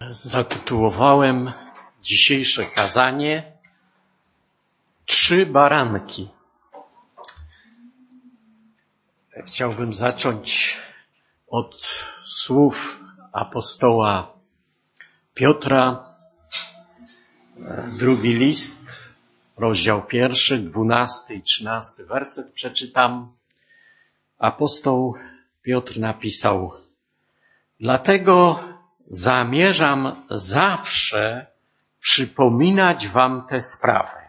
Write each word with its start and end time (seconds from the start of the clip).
Zatytułowałem 0.00 1.52
dzisiejsze 2.02 2.64
kazanie 2.64 3.52
Trzy 5.04 5.46
baranki. 5.46 6.28
Chciałbym 9.46 9.94
zacząć 9.94 10.76
od 11.48 12.04
słów 12.24 13.04
apostoła 13.32 14.32
Piotra. 15.34 16.14
Drugi 17.98 18.34
list, 18.34 19.08
rozdział 19.56 20.06
pierwszy, 20.06 20.58
dwunasty 20.58 21.34
i 21.34 21.42
trzynasty 21.42 22.06
werset 22.06 22.52
przeczytam. 22.52 23.32
Apostoł 24.38 25.14
Piotr 25.62 26.00
napisał, 26.00 26.72
dlatego 27.80 28.60
zamierzam 29.08 30.26
zawsze 30.30 31.46
przypominać 32.00 33.08
wam 33.08 33.46
te 33.48 33.60
sprawy, 33.60 34.20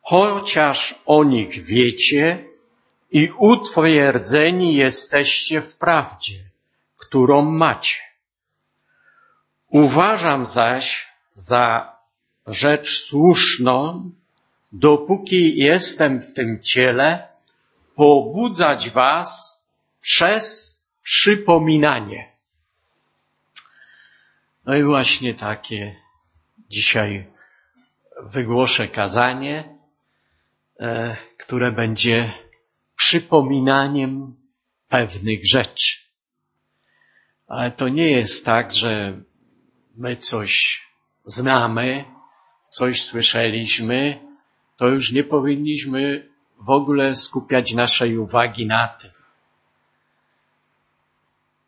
chociaż 0.00 0.94
o 1.06 1.24
nich 1.24 1.64
wiecie 1.64 2.44
i 3.10 3.30
utwierdzeni 3.38 4.74
jesteście 4.74 5.62
w 5.62 5.76
prawdzie, 5.76 6.38
którą 6.96 7.42
macie. 7.42 8.00
Uważam 9.68 10.46
zaś 10.46 11.08
za 11.34 11.96
rzecz 12.46 12.98
słuszną, 12.98 14.10
dopóki 14.72 15.56
jestem 15.56 16.22
w 16.22 16.32
tym 16.32 16.62
ciele, 16.62 17.28
pobudzać 17.94 18.90
was 18.90 19.64
przez 20.00 20.74
przypominanie. 21.02 22.33
No 24.66 24.76
i 24.76 24.82
właśnie 24.82 25.34
takie 25.34 25.96
dzisiaj 26.68 27.26
wygłoszę 28.22 28.88
kazanie, 28.88 29.78
e, 30.80 31.16
które 31.38 31.72
będzie 31.72 32.32
przypominaniem 32.96 34.36
pewnych 34.88 35.46
rzeczy. 35.46 35.96
Ale 37.46 37.70
to 37.70 37.88
nie 37.88 38.10
jest 38.10 38.46
tak, 38.46 38.72
że 38.72 39.20
my 39.96 40.16
coś 40.16 40.82
znamy, 41.24 42.04
coś 42.70 43.02
słyszeliśmy, 43.02 44.20
to 44.76 44.88
już 44.88 45.12
nie 45.12 45.24
powinniśmy 45.24 46.28
w 46.58 46.70
ogóle 46.70 47.16
skupiać 47.16 47.72
naszej 47.72 48.18
uwagi 48.18 48.66
na 48.66 48.88
tym. 48.88 49.10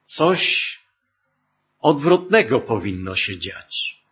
Coś 0.02 0.85
odwrotnego 1.86 2.60
powinno 2.60 3.14
się 3.14 3.38
dziać. 3.38 4.02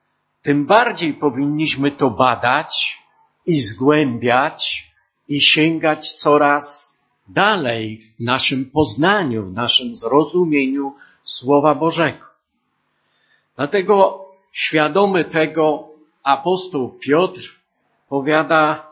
Tym 0.43 0.67
bardziej 0.67 1.15
powinniśmy 1.15 1.91
to 1.91 2.11
badać 2.11 2.99
i 3.47 3.57
zgłębiać 3.61 4.91
i 5.29 5.41
sięgać 5.41 6.13
coraz 6.13 6.65
dalej 7.29 8.15
w 8.19 8.25
naszym 8.25 8.71
poznaniu, 8.71 9.47
w 9.47 9.53
naszym 9.53 9.97
zrozumieniu 9.97 10.95
Słowa 11.25 11.75
Bożego. 11.75 12.27
Dlatego 13.57 14.25
świadomy 14.53 15.25
tego 15.25 15.89
apostoł 16.23 16.99
Piotr 16.99 17.61
powiada, 18.09 18.91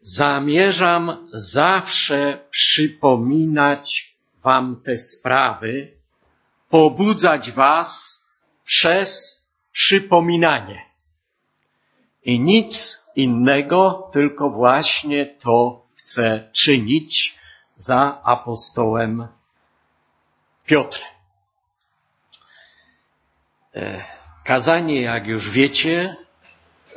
zamierzam 0.00 1.28
zawsze 1.32 2.46
przypominać 2.50 4.16
wam 4.42 4.80
te 4.84 4.96
sprawy, 4.96 5.92
pobudzać 6.68 7.52
was 7.52 8.23
przez 8.64 9.44
przypominanie. 9.72 10.84
I 12.22 12.40
nic 12.40 13.04
innego, 13.16 14.10
tylko 14.12 14.50
właśnie 14.50 15.26
to 15.26 15.86
chce 15.94 16.48
czynić 16.52 17.38
za 17.76 18.20
apostołem 18.24 19.28
Piotrem. 20.66 21.08
E, 23.74 24.04
kazanie, 24.44 25.00
jak 25.02 25.26
już 25.26 25.50
wiecie, 25.50 26.16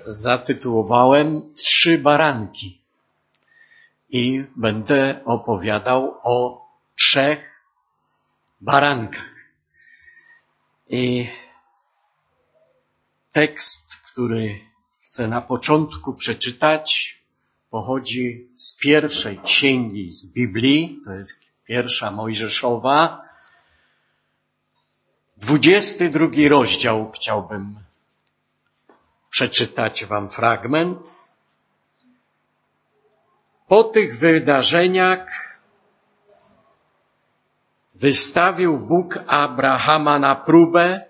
zatytułowałem 0.07 1.53
Trzy 1.53 1.97
baranki. 1.97 2.81
I 4.09 4.45
będę 4.55 5.21
opowiadał 5.25 6.19
o 6.23 6.67
trzech 6.95 7.61
barankach. 8.61 9.35
I 10.89 11.29
tekst, 13.37 13.95
który 13.95 14.59
chcę 14.99 15.27
na 15.27 15.41
początku 15.41 16.13
przeczytać, 16.13 17.17
pochodzi 17.69 18.49
z 18.55 18.77
pierwszej 18.77 19.39
księgi 19.39 20.11
z 20.11 20.25
Biblii, 20.25 21.01
to 21.05 21.13
jest 21.13 21.41
pierwsza 21.65 22.11
Mojżeszowa. 22.11 23.21
Dwudziesty 25.37 26.09
drugi 26.09 26.49
rozdział 26.49 27.11
chciałbym 27.11 27.79
przeczytać 29.29 30.05
wam 30.05 30.29
fragment. 30.29 30.99
Po 33.67 33.83
tych 33.83 34.19
wydarzeniach 34.19 35.27
wystawił 37.95 38.77
Bóg 38.77 39.19
Abrahama 39.27 40.19
na 40.19 40.35
próbę 40.35 41.07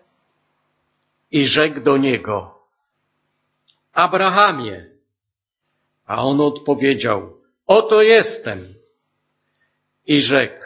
i 1.31 1.45
rzekł 1.45 1.79
do 1.81 1.97
niego, 1.97 2.57
Abrahamie, 3.93 4.85
a 6.05 6.23
on 6.23 6.41
odpowiedział, 6.41 7.37
oto 7.67 8.01
jestem. 8.01 8.59
I 10.05 10.21
rzekł, 10.21 10.61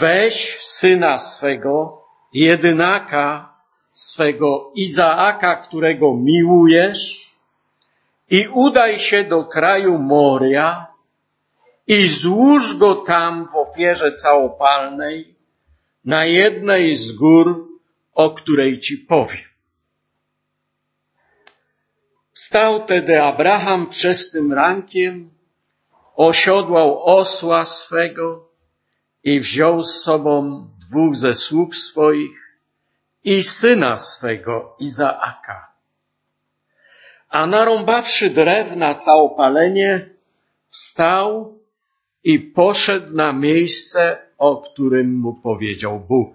weź 0.00 0.58
syna 0.60 1.18
swego, 1.18 2.02
jedynaka 2.32 3.54
swego 3.92 4.72
Izaaka, 4.74 5.56
którego 5.56 6.16
miłujesz, 6.16 7.30
i 8.30 8.48
udaj 8.48 8.98
się 8.98 9.24
do 9.24 9.44
kraju 9.44 9.98
Moria 9.98 10.86
i 11.86 12.06
złóż 12.06 12.76
go 12.76 12.94
tam 12.94 13.48
w 13.52 13.56
ofierze 13.56 14.12
całopalnej, 14.12 15.34
na 16.04 16.24
jednej 16.24 16.96
z 16.96 17.12
gór, 17.12 17.68
o 18.14 18.30
której 18.30 18.80
ci 18.80 18.98
powiem. 18.98 19.53
Wstał 22.34 22.86
tedy 22.86 23.22
Abraham 23.22 23.90
wczesnym 23.90 24.52
rankiem, 24.52 25.30
osiodłał 26.16 27.02
osła 27.02 27.64
swego 27.64 28.48
i 29.24 29.40
wziął 29.40 29.82
z 29.82 30.02
sobą 30.02 30.68
dwóch 30.80 31.16
ze 31.16 31.34
sług 31.34 31.76
swoich 31.76 32.58
i 33.24 33.42
syna 33.42 33.96
swego 33.96 34.76
Izaaka. 34.78 35.72
A 37.28 37.46
narąbawszy 37.46 38.30
drewna 38.30 38.94
całopalenie, 38.94 40.10
wstał 40.70 41.58
i 42.24 42.40
poszedł 42.40 43.16
na 43.16 43.32
miejsce, 43.32 44.18
o 44.38 44.56
którym 44.56 45.18
mu 45.18 45.34
powiedział 45.34 46.00
Bóg. 46.00 46.34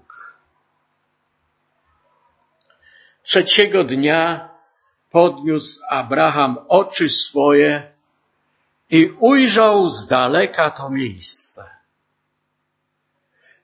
Trzeciego 3.24 3.84
dnia 3.84 4.49
podniósł 5.10 5.82
Abraham 5.90 6.58
oczy 6.68 7.10
swoje 7.10 7.92
i 8.90 9.12
ujrzał 9.20 9.90
z 9.90 10.08
daleka 10.08 10.72
to 10.72 10.90
miejsce. 10.90 11.70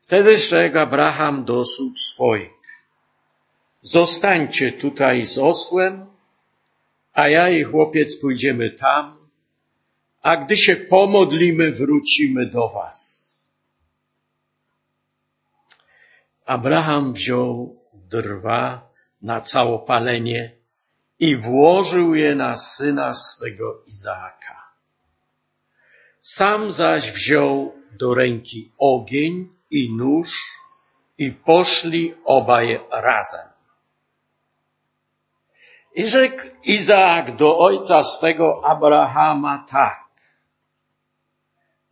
Wtedy 0.01 0.37
rzekł 0.37 0.77
Abraham 0.77 1.45
do 1.45 1.65
sług 1.65 1.99
swoich, 1.99 2.51
zostańcie 3.81 4.71
tutaj 4.71 5.25
z 5.25 5.37
osłem, 5.37 6.05
a 7.13 7.27
ja 7.27 7.49
i 7.49 7.63
chłopiec 7.63 8.21
pójdziemy 8.21 8.69
tam, 8.69 9.17
a 10.21 10.37
gdy 10.37 10.57
się 10.57 10.75
pomodlimy, 10.75 11.71
wrócimy 11.71 12.45
do 12.45 12.69
was. 12.69 13.25
Abraham 16.45 17.13
wziął 17.13 17.75
drwa 17.93 18.89
na 19.21 19.41
całopalenie 19.41 20.55
i 21.19 21.35
włożył 21.35 22.15
je 22.15 22.35
na 22.35 22.57
syna 22.57 23.13
swego 23.13 23.83
Izaaka. 23.87 24.71
Sam 26.21 26.71
zaś 26.71 27.11
wziął 27.11 27.73
do 27.91 28.13
ręki 28.13 28.71
ogień 28.77 29.49
i 29.71 29.95
nóż 29.97 30.59
i 31.17 31.31
poszli 31.31 32.15
obaj 32.25 32.79
razem. 32.91 33.47
I 35.95 36.07
rzekł 36.07 36.43
Izaak 36.63 37.35
do 37.35 37.59
ojca 37.59 38.03
swego 38.03 38.61
Abrahama 38.65 39.65
tak. 39.71 40.05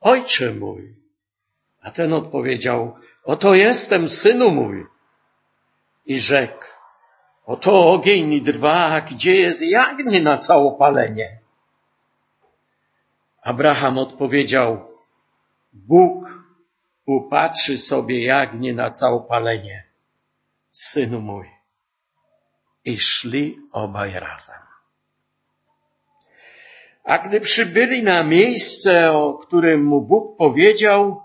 Ojcze 0.02 0.52
mój. 0.52 0.96
A 1.81 1.92
ten 1.92 2.14
odpowiedział, 2.14 2.96
Oto 3.24 3.56
jestem, 3.56 4.10
synu 4.10 4.52
mój. 4.52 4.88
I 6.06 6.20
rzekł, 6.20 6.66
Oto 7.45 7.92
ogień 7.92 8.42
drwa, 8.42 9.01
gdzie 9.01 9.36
jest 9.36 9.62
jagnię 9.62 10.22
na 10.22 10.38
całopalenie? 10.38 11.40
Abraham 13.42 13.98
odpowiedział, 13.98 14.88
Bóg 15.74 16.44
upatrzy 17.06 17.78
sobie 17.78 18.25
jagnię 18.25 18.74
na 18.74 18.92
całopalenie, 18.92 19.84
synu 20.72 21.22
mój. 21.22 21.50
I 22.86 23.00
szli 23.00 23.56
obaj 23.72 24.13
razem. 24.19 24.60
A 27.04 27.18
gdy 27.19 27.42
przybyli 27.42 28.04
na 28.04 28.24
miejsce, 28.24 29.12
o 29.12 29.34
którym 29.34 29.84
mu 29.84 30.01
Bóg 30.01 30.38
powiedział, 30.38 31.24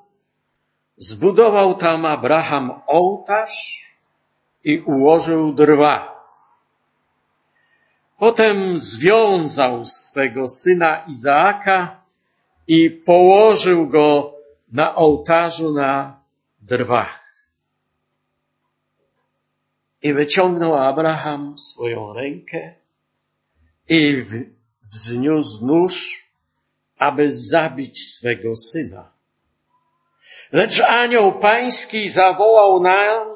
zbudował 0.96 1.74
tam 1.74 2.04
Abraham 2.04 2.80
ołtarz 2.86 3.87
i 4.64 4.80
ułożył 4.80 5.52
drwa. 5.52 6.18
Potem 8.18 8.78
związał 8.78 9.84
swego 9.84 10.48
syna 10.48 11.04
Izaaka 11.08 12.00
i 12.66 12.90
położył 12.90 13.88
go 13.88 14.34
na 14.72 14.94
ołtarzu 14.94 15.72
na 15.72 16.20
drwach. 16.60 17.28
I 20.02 20.12
wyciągnął 20.12 20.74
Abraham 20.74 21.58
swoją 21.58 22.12
rękę 22.12 22.74
i 23.88 24.24
wzniósł 24.92 25.66
nóż, 25.66 26.26
aby 26.98 27.32
zabić 27.32 28.08
swego 28.08 28.56
syna. 28.56 29.12
Lecz 30.52 30.80
anioł 30.80 31.32
pański 31.32 32.08
zawołał 32.08 32.82
nam 32.82 33.28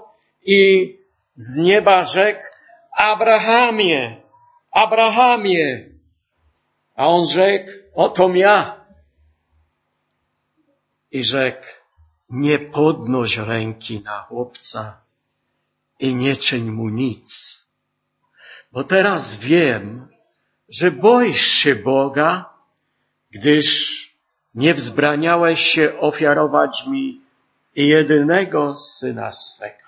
i 0.43 1.02
z 1.37 1.57
nieba 1.57 2.05
rzekł, 2.05 2.45
Abrahamie, 2.97 4.23
Abrahamie. 4.71 5.91
A 6.97 7.07
on 7.07 7.27
rzekł, 7.27 7.71
oto 7.95 8.29
ja. 8.35 8.85
I 11.11 11.25
rzekł, 11.25 11.67
nie 12.31 12.59
podnoś 12.59 13.37
ręki 13.37 14.01
na 14.01 14.23
chłopca 14.23 15.01
i 16.01 16.15
nie 16.15 16.37
czyń 16.37 16.71
mu 16.71 16.89
nic. 16.89 17.63
Bo 18.73 18.85
teraz 18.85 19.35
wiem, 19.35 20.09
że 20.69 20.91
boisz 20.91 21.47
się 21.47 21.75
Boga, 21.75 22.51
gdyż 23.31 23.67
nie 24.55 24.75
wzbraniałeś 24.75 25.61
się 25.61 25.99
ofiarować 25.99 26.87
mi 26.87 27.21
jedynego 27.77 28.77
syna 28.77 29.31
swego. 29.31 29.82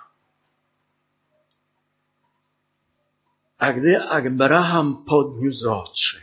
A 3.64 3.72
gdy 3.72 3.96
Abraham 3.96 5.04
podniósł 5.04 5.70
oczy, 5.72 6.20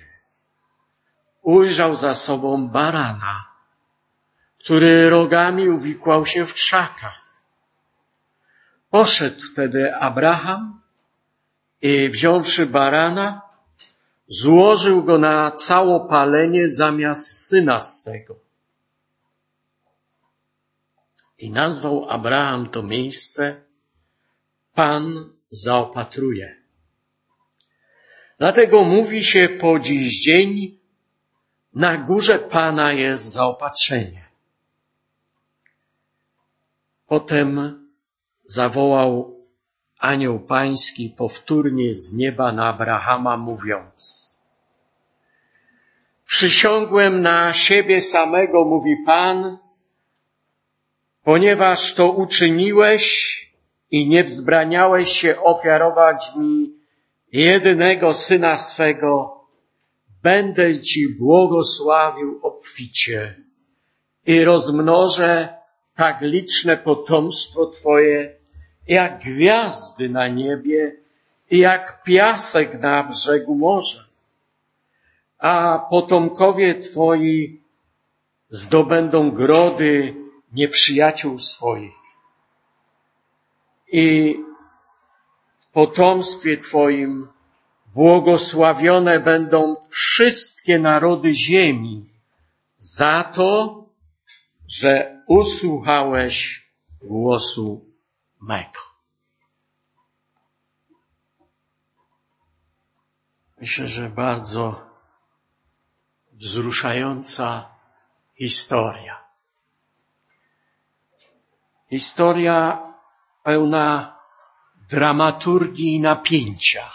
ujrzał 1.42 1.96
za 1.96 2.14
sobą 2.14 2.68
barana, 2.68 3.44
który 4.58 5.10
rogami 5.10 5.70
uwikłał 5.70 6.26
się 6.26 6.46
w 6.46 6.54
krzakach. 6.54 7.22
Poszedł 8.90 9.42
wtedy 9.52 9.96
Abraham 9.96 10.82
i 11.82 12.10
wziąwszy 12.10 12.66
barana, 12.66 13.42
złożył 14.28 15.04
go 15.04 15.18
na 15.18 15.52
całopalenie 15.52 16.70
zamiast 16.70 17.48
syna 17.48 17.80
swego. 17.80 18.36
I 21.38 21.52
nazwał 21.52 22.10
Abraham 22.10 22.70
to 22.70 22.84
miejsce 22.84 23.62
Pan 24.74 25.34
zaopatruje. 25.50 26.61
Dlatego 28.42 28.84
mówi 28.84 29.24
się 29.24 29.50
po 29.50 29.80
dziś 29.80 30.22
dzień, 30.22 30.78
na 31.74 31.98
górze 31.98 32.40
Pana 32.40 32.94
jest 32.94 33.24
zaopatrzenie. 33.24 34.24
Potem 37.08 37.80
zawołał 38.46 39.36
anioł 40.00 40.40
pański 40.40 41.14
powtórnie 41.18 41.94
z 41.94 42.14
nieba 42.14 42.52
na 42.52 42.70
Abrahama, 42.70 43.38
mówiąc, 43.38 44.02
Przysiągłem 46.26 47.22
na 47.22 47.54
siebie 47.54 48.02
samego, 48.02 48.66
mówi 48.66 48.96
Pan, 49.06 49.58
ponieważ 51.24 51.96
to 51.96 52.12
uczyniłeś 52.12 53.06
i 53.92 54.10
nie 54.10 54.24
wzbraniałeś 54.24 55.12
się 55.12 55.42
ofiarować 55.42 56.36
mi 56.36 56.81
jedynego 57.32 58.14
syna 58.14 58.58
swego, 58.58 59.42
będę 60.24 60.80
Ci 60.80 61.16
błogosławił 61.20 62.40
obficie 62.44 63.44
i 64.26 64.44
rozmnożę 64.44 65.62
tak 65.96 66.22
liczne 66.22 66.78
potomstwo 66.78 67.66
Twoje, 67.66 68.36
jak 68.88 69.24
gwiazdy 69.24 70.10
na 70.10 70.28
niebie 70.28 70.96
i 71.52 71.58
jak 71.58 72.04
piasek 72.04 72.82
na 72.82 73.04
brzegu 73.04 73.56
morza. 73.56 74.04
A 75.38 75.88
potomkowie 75.90 76.76
Twoi 76.76 77.62
zdobędą 78.50 79.32
grody 79.32 80.16
nieprzyjaciół 80.54 81.40
swoich. 81.40 81.94
I 83.92 84.36
potomstwie 85.72 86.58
Twoim 86.58 87.28
błogosławione 87.86 89.20
będą 89.20 89.76
wszystkie 89.90 90.80
narody 90.80 91.34
ziemi 91.34 92.10
za 92.78 93.24
to, 93.24 93.86
że 94.68 95.22
usłuchałeś 95.28 96.68
głosu 97.02 97.96
mego. 98.42 98.80
Myślę, 103.58 103.88
że 103.88 104.10
bardzo 104.10 104.92
wzruszająca 106.32 107.70
historia. 108.36 109.24
Historia 111.90 112.80
pełna 113.44 114.21
dramaturgii 114.92 116.00
napięcia, 116.00 116.86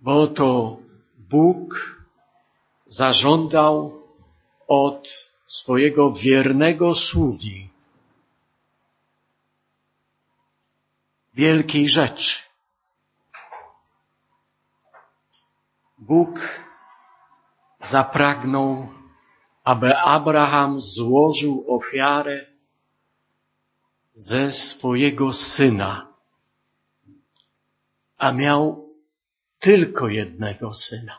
bo 0.00 0.26
to 0.26 0.76
Bóg 1.18 1.96
zażądał 2.86 4.02
od 4.68 5.30
swojego 5.46 6.12
wiernego 6.12 6.94
sługi 6.94 7.68
wielkiej 11.34 11.88
rzeczy. 11.88 12.38
Bóg 15.98 16.64
zapragnął, 17.82 18.88
aby 19.64 19.96
Abraham 19.96 20.80
złożył 20.80 21.64
ofiarę 21.68 22.47
ze 24.18 24.52
swojego 24.52 25.32
syna, 25.32 26.06
a 28.18 28.32
miał 28.32 28.88
tylko 29.58 30.08
jednego 30.08 30.74
syna. 30.74 31.18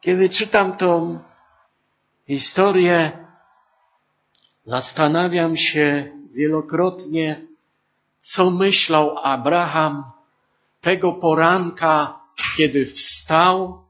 Kiedy 0.00 0.28
czytam 0.28 0.76
tą 0.76 1.20
historię, 2.26 3.26
zastanawiam 4.64 5.56
się 5.56 6.12
wielokrotnie, 6.32 7.46
co 8.18 8.50
myślał 8.50 9.18
Abraham 9.18 10.04
tego 10.80 11.12
poranka, 11.12 12.20
kiedy 12.56 12.86
wstał 12.86 13.84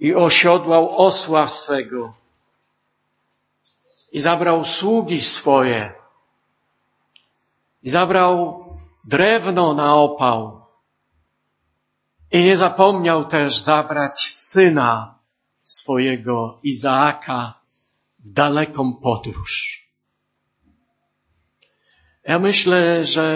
i 0.00 0.14
osiodłał 0.14 1.06
osła 1.06 1.48
swego 1.48 2.25
i 4.16 4.20
zabrał 4.20 4.64
sługi 4.64 5.20
swoje 5.20 5.92
i 7.82 7.90
zabrał 7.90 8.64
drewno 9.04 9.74
na 9.74 9.94
opał 9.94 10.66
i 12.32 12.44
nie 12.44 12.56
zapomniał 12.56 13.24
też 13.24 13.58
zabrać 13.58 14.20
syna 14.20 15.18
swojego 15.62 16.60
Izaaka 16.62 17.60
w 18.18 18.30
daleką 18.30 18.94
podróż. 18.94 19.52
Ja 22.24 22.38
myślę, 22.38 23.04
że 23.04 23.26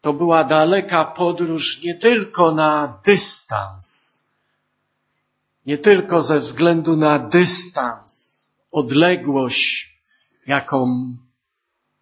to 0.00 0.12
była 0.12 0.44
daleka 0.44 1.04
podróż 1.04 1.82
nie 1.82 1.94
tylko 1.94 2.52
na 2.52 3.00
dystans, 3.04 3.86
nie 5.66 5.78
tylko 5.78 6.22
ze 6.22 6.40
względu 6.40 6.96
na 6.96 7.18
dystans, 7.18 8.45
odległość, 8.72 10.00
jaką 10.46 11.16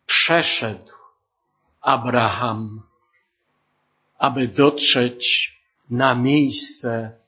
przeszedł 0.06 0.92
Abraham, 1.80 2.82
aby 4.18 4.48
dotrzeć 4.48 5.54
na 5.90 6.14
miejsce 6.14 7.18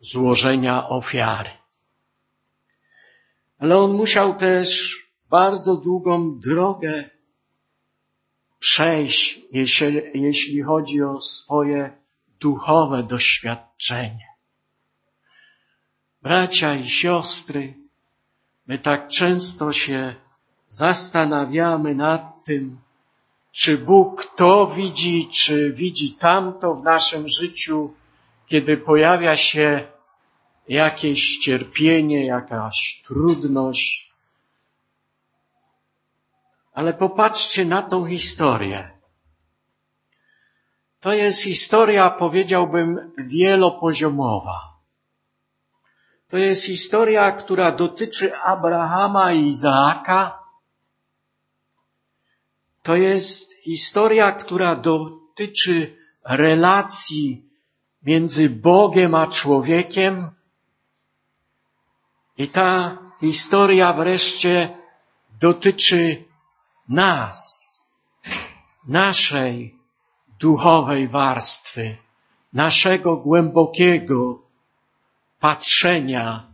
złożenia 0.00 0.88
ofiary. 0.88 1.50
Ale 3.58 3.78
on 3.78 3.92
musiał 3.92 4.36
też 4.36 4.98
bardzo 5.30 5.76
długą 5.76 6.40
drogę 6.40 7.10
przejść, 8.58 9.40
jeśli, 10.14 10.62
chodzi 10.62 11.02
o 11.02 11.20
swoje 11.20 11.98
duchowe 12.40 13.02
doświadczenie. 13.02 14.26
Bracia 16.22 16.74
i 16.74 16.88
siostry, 16.88 17.79
my 18.70 18.78
tak 18.78 19.08
często 19.08 19.72
się 19.72 20.14
zastanawiamy 20.68 21.94
nad 21.94 22.44
tym, 22.44 22.78
czy 23.52 23.78
Bóg 23.78 24.32
to 24.36 24.66
widzi, 24.66 25.28
czy 25.32 25.72
widzi 25.72 26.12
tamto 26.12 26.74
w 26.74 26.82
naszym 26.82 27.28
życiu, 27.28 27.94
kiedy 28.46 28.76
pojawia 28.76 29.36
się 29.36 29.86
jakieś 30.68 31.38
cierpienie, 31.38 32.26
jakaś 32.26 33.02
trudność. 33.04 34.12
Ale 36.72 36.94
popatrzcie 36.94 37.64
na 37.64 37.82
tą 37.82 38.06
historię. 38.06 38.90
To 41.00 41.12
jest 41.12 41.42
historia, 41.42 42.10
powiedziałbym, 42.10 43.12
wielopoziomowa. 43.18 44.69
To 46.30 46.38
jest 46.38 46.66
historia, 46.66 47.32
która 47.32 47.72
dotyczy 47.72 48.36
Abrahama 48.38 49.32
i 49.32 49.46
Izaaka. 49.46 50.38
To 52.82 52.96
jest 52.96 53.52
historia, 53.62 54.32
która 54.32 54.76
dotyczy 54.76 55.96
relacji 56.24 57.50
między 58.02 58.50
Bogiem 58.50 59.14
a 59.14 59.26
człowiekiem. 59.26 60.30
I 62.38 62.48
ta 62.48 62.98
historia 63.20 63.92
wreszcie 63.92 64.78
dotyczy 65.40 66.24
nas, 66.88 67.38
naszej 68.88 69.74
duchowej 70.40 71.08
warstwy, 71.08 71.96
naszego 72.52 73.16
głębokiego 73.16 74.39
patrzenia 75.40 76.46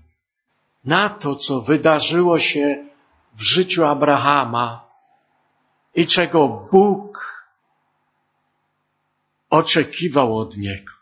na 0.84 1.08
to, 1.08 1.34
co 1.34 1.60
wydarzyło 1.60 2.38
się 2.38 2.86
w 3.34 3.42
życiu 3.42 3.84
Abrahama 3.84 4.88
i 5.94 6.06
czego 6.06 6.48
Bóg 6.48 7.36
oczekiwał 9.50 10.38
od 10.38 10.56
niego. 10.56 10.92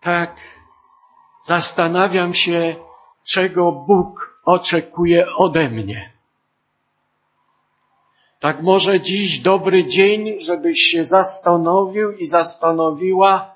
Tak, 0.00 0.40
zastanawiam 1.42 2.34
się, 2.34 2.76
czego 3.24 3.72
Bóg 3.72 4.40
oczekuje 4.44 5.26
ode 5.36 5.70
mnie. 5.70 6.12
Tak 8.40 8.62
może 8.62 9.00
dziś 9.00 9.38
dobry 9.38 9.84
dzień, 9.84 10.40
żebyś 10.40 10.80
się 10.80 11.04
zastanowił 11.04 12.12
i 12.12 12.26
zastanowiła, 12.26 13.51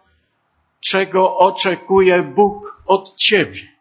czego 0.80 1.36
oczekuje 1.36 2.22
Bóg 2.22 2.82
od 2.86 3.16
ciebie. 3.16 3.76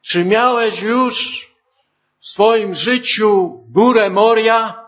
Czy 0.00 0.24
miałeś 0.24 0.82
już 0.82 1.46
w 2.20 2.28
swoim 2.28 2.74
życiu 2.74 3.64
górę 3.68 4.10
Moria? 4.10 4.86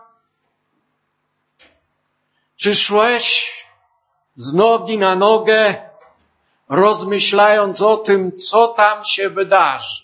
Czy 2.55 2.75
szłeś 2.75 3.53
z 4.35 4.53
nogi 4.53 4.97
na 4.97 5.15
nogę, 5.15 5.89
rozmyślając 6.69 7.81
o 7.81 7.97
tym, 7.97 8.37
co 8.37 8.67
tam 8.67 9.05
się 9.05 9.29
wydarzy? 9.29 10.03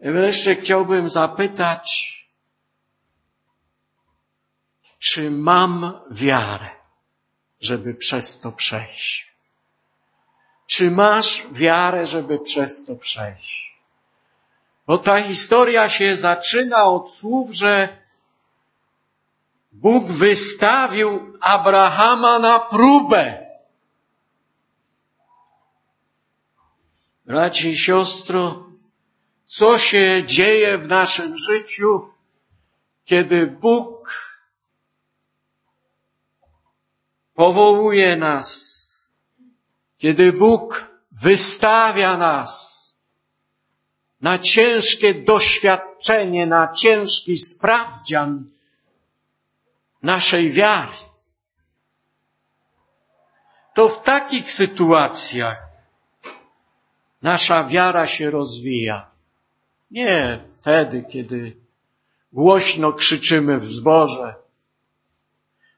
I 0.00 0.10
wreszcie 0.10 0.54
chciałbym 0.54 1.08
zapytać, 1.08 2.15
czy 5.06 5.30
mam 5.30 6.00
wiarę, 6.10 6.70
żeby 7.60 7.94
przez 7.94 8.38
to 8.38 8.52
przejść? 8.52 9.32
Czy 10.66 10.90
masz 10.90 11.46
wiarę, 11.52 12.06
żeby 12.06 12.38
przez 12.38 12.86
to 12.86 12.96
przejść? 12.96 13.76
Bo 14.86 14.98
ta 14.98 15.22
historia 15.22 15.88
się 15.88 16.16
zaczyna 16.16 16.84
od 16.84 17.14
słów, 17.14 17.54
że 17.54 17.98
Bóg 19.72 20.06
wystawił 20.06 21.38
Abrahama 21.40 22.38
na 22.38 22.58
próbę. 22.58 23.46
Braci 27.24 27.68
i 27.68 27.76
siostro, 27.76 28.66
co 29.46 29.78
się 29.78 30.24
dzieje 30.26 30.78
w 30.78 30.88
naszym 30.88 31.36
życiu, 31.36 32.08
kiedy 33.04 33.46
Bóg 33.46 34.25
powołuje 37.36 38.16
nas, 38.16 38.76
kiedy 39.98 40.32
Bóg 40.32 40.90
wystawia 41.12 42.16
nas 42.16 42.76
na 44.20 44.38
ciężkie 44.38 45.14
doświadczenie, 45.14 46.46
na 46.46 46.72
ciężki 46.72 47.38
sprawdzian 47.38 48.50
naszej 50.02 50.50
wiary. 50.50 50.92
To 53.74 53.88
w 53.88 54.02
takich 54.02 54.52
sytuacjach 54.52 55.66
nasza 57.22 57.64
wiara 57.64 58.06
się 58.06 58.30
rozwija. 58.30 59.10
Nie 59.90 60.44
wtedy, 60.60 61.04
kiedy 61.10 61.56
głośno 62.32 62.92
krzyczymy 62.92 63.60
w 63.60 63.72
zborze, 63.72 64.34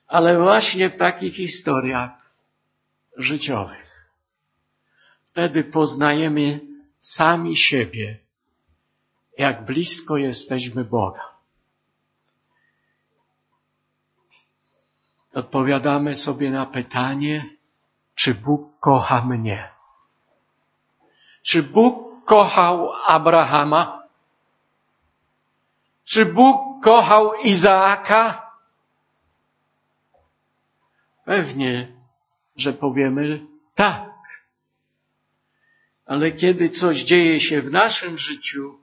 ale 0.08 0.38
właśnie 0.38 0.90
w 0.90 0.96
takich 0.96 1.34
historiach 1.34 2.10
życiowych. 3.16 4.10
Wtedy 5.24 5.64
poznajemy 5.64 6.60
sami 7.00 7.56
siebie, 7.56 8.18
jak 9.38 9.64
blisko 9.64 10.16
jesteśmy 10.16 10.84
Boga. 10.84 11.28
Odpowiadamy 15.34 16.14
sobie 16.14 16.50
na 16.50 16.66
pytanie, 16.66 17.50
czy 18.14 18.34
Bóg 18.34 18.78
kocha 18.80 19.24
mnie? 19.24 19.70
Czy 21.42 21.62
Bóg 21.62 22.24
kochał 22.24 22.92
Abrahama? 23.06 24.02
Czy 26.04 26.26
Bóg 26.26 26.84
kochał 26.84 27.34
Izaaka? 27.34 28.48
Pewnie, 31.28 31.92
że 32.56 32.73
powiemy 32.73 33.47
tak. 33.75 34.11
Ale 36.06 36.32
kiedy 36.32 36.68
coś 36.68 37.02
dzieje 37.02 37.40
się 37.40 37.62
w 37.62 37.70
naszym 37.70 38.18
życiu, 38.18 38.80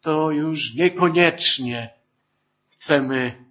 to 0.00 0.30
już 0.30 0.74
niekoniecznie 0.74 1.94
chcemy 2.70 3.44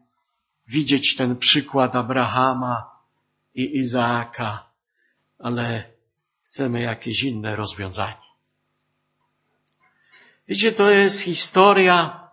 widzieć 0.67 1.15
ten 1.15 1.35
przykład 1.35 1.95
Abrahama 1.95 2.99
i 3.55 3.77
Izaaka, 3.77 4.69
ale 5.39 5.83
chcemy 6.43 6.81
jakieś 6.81 7.23
inne 7.23 7.55
rozwiązanie. 7.55 8.27
Wiecie, 10.47 10.71
to 10.71 10.89
jest 10.89 11.21
historia, 11.21 12.29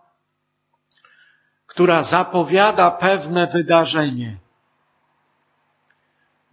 która 1.65 2.01
zapowiada 2.01 2.91
pewne 2.91 3.47
wydarzenie. 3.47 4.42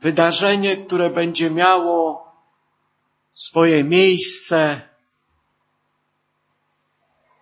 Wydarzenie, 0.00 0.76
które 0.76 1.10
będzie 1.10 1.50
miało 1.50 2.32
swoje 3.34 3.84
miejsce 3.84 4.82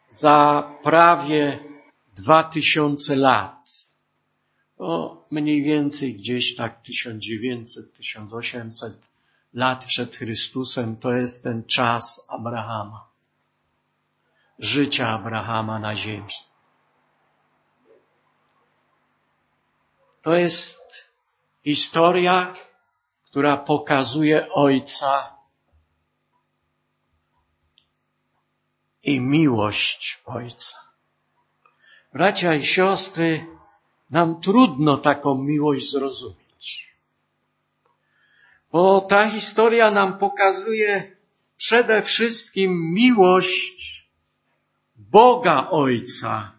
za 0.09 0.69
prawie 0.83 1.65
dwa 2.17 2.45
tysiące 2.45 3.17
lat. 3.17 3.59
O 4.79 5.25
mniej 5.31 5.63
więcej 5.63 6.15
gdzieś 6.15 6.57
tak 6.57 6.83
1900-1800 6.83 8.93
lat 9.55 9.85
przed 9.85 10.17
Chrystusem 10.17 10.97
to 10.97 11.13
jest 11.13 11.45
ten 11.45 11.65
czas 11.65 12.27
Abrahama. 12.29 13.09
Życia 14.59 15.09
Abrahama 15.09 15.79
na 15.79 15.97
ziemi. 15.97 16.35
To 20.23 20.37
jest 20.37 21.08
historia, 21.69 22.57
która 23.29 23.57
pokazuje 23.57 24.53
Ojca, 24.53 25.39
i 29.03 29.21
miłość 29.21 30.21
Ojca. 30.25 30.79
Bracia 32.13 32.55
i 32.55 32.65
siostry, 32.67 33.47
nam 34.11 34.41
trudno 34.41 34.97
taką 34.97 35.35
miłość 35.35 35.91
zrozumieć. 35.91 36.95
Bo 38.73 39.01
ta 39.01 39.31
historia 39.31 39.91
nam 39.91 40.19
pokazuje 40.19 41.17
przede 41.57 42.03
wszystkim 42.03 42.93
miłość 42.95 44.09
Boga 44.97 45.69
Ojca 45.71 46.53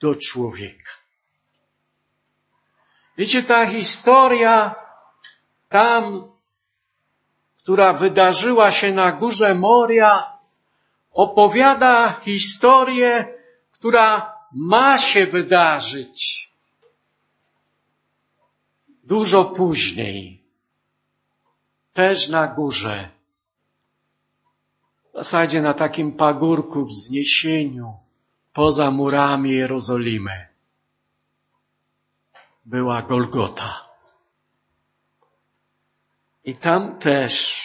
do 0.00 0.14
człowieka. 0.14 0.99
Wiecie, 3.20 3.42
ta 3.42 3.66
historia 3.66 4.74
tam, 5.68 6.32
która 7.58 7.92
wydarzyła 7.92 8.70
się 8.70 8.92
na 8.92 9.12
górze 9.12 9.54
Moria, 9.54 10.38
opowiada 11.12 12.20
historię, 12.24 13.34
która 13.72 14.32
ma 14.52 14.98
się 14.98 15.26
wydarzyć 15.26 16.50
dużo 19.04 19.44
później, 19.44 20.42
też 21.92 22.28
na 22.28 22.46
górze, 22.46 23.08
w 25.12 25.16
zasadzie 25.16 25.62
na 25.62 25.74
takim 25.74 26.12
pagórku, 26.12 26.86
wzniesieniu, 26.86 27.92
poza 28.52 28.90
murami 28.90 29.50
Jerozolimy, 29.50 30.49
była 32.70 33.02
Golgota. 33.02 33.88
I 36.44 36.56
tam 36.56 36.98
też 36.98 37.64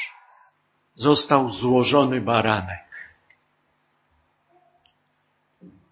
został 0.95 1.49
złożony 1.49 2.21
baranek. 2.21 3.15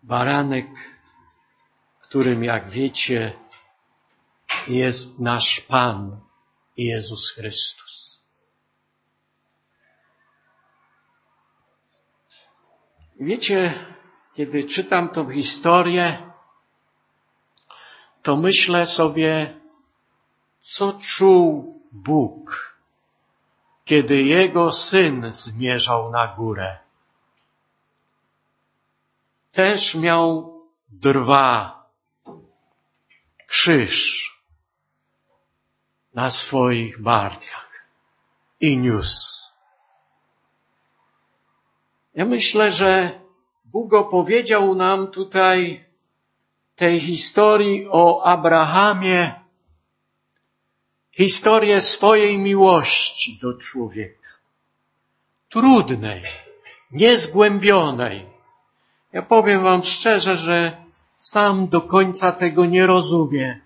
Baranek, 0.04 0.68
którym, 2.00 2.44
jak 2.44 2.70
wiecie, 2.70 3.34
jest 4.68 5.20
nasz 5.20 5.62
Pan 5.62 6.20
Jezus 6.78 7.32
Chrystus. 7.32 8.22
Wiecie, 13.20 13.74
kiedy 14.34 14.64
czytam 14.64 15.10
tą 15.10 15.32
historię, 15.32 16.33
to 18.24 18.36
myślę 18.36 18.86
sobie, 18.86 19.60
co 20.60 20.94
czuł 20.94 21.80
Bóg, 21.92 22.78
kiedy 23.86 24.24
Jego 24.24 24.72
Syn 24.72 25.34
zmierzał 25.34 26.12
na 26.12 26.28
górę. 26.28 26.78
Też 29.52 29.96
miał 29.96 30.54
drwa, 30.90 31.84
krzyż 33.48 33.98
na 36.14 36.32
swoich 36.32 37.02
barkach 37.02 37.86
i 38.60 38.78
niósł. 38.78 39.44
Ja 42.16 42.26
myślę, 42.26 42.72
że 42.72 43.20
Bóg 43.66 43.94
opowiedział 43.94 44.76
nam 44.76 45.12
tutaj 45.12 45.86
tej 46.76 47.00
historii 47.00 47.88
o 47.92 48.24
Abrahamie, 48.24 49.34
historię 51.12 51.82
swojej 51.82 52.38
miłości 52.38 53.40
do 53.42 53.58
człowieka. 53.58 54.30
Trudnej, 55.50 56.24
niezgłębionej. 56.92 58.26
Ja 59.14 59.22
powiem 59.22 59.64
wam 59.64 59.84
szczerze, 59.84 60.38
że 60.38 60.78
sam 61.18 61.68
do 61.68 61.82
końca 61.82 62.32
tego 62.32 62.66
nie 62.66 62.88
rozumiem. 62.88 63.62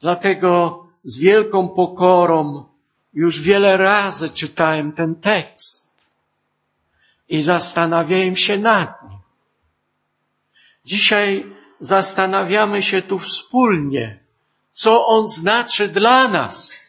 Dlatego 0.00 0.82
z 1.04 1.18
wielką 1.18 1.68
pokorą 1.68 2.64
już 3.14 3.40
wiele 3.40 3.76
razy 3.76 4.28
czytałem 4.28 4.92
ten 4.92 5.14
tekst 5.14 5.96
i 7.28 7.42
zastanawiałem 7.42 8.36
się 8.36 8.58
nad 8.58 9.02
nim. 9.02 9.18
Dzisiaj 10.84 11.46
zastanawiamy 11.82 12.82
się 12.82 13.02
tu 13.02 13.18
wspólnie, 13.18 14.24
co 14.72 15.06
on 15.06 15.26
znaczy 15.28 15.88
dla 15.88 16.28
nas. 16.28 16.82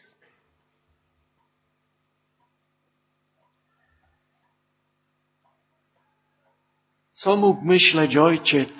Co 7.10 7.36
mógł 7.36 7.62
myśleć 7.62 8.16
ojciec, 8.16 8.74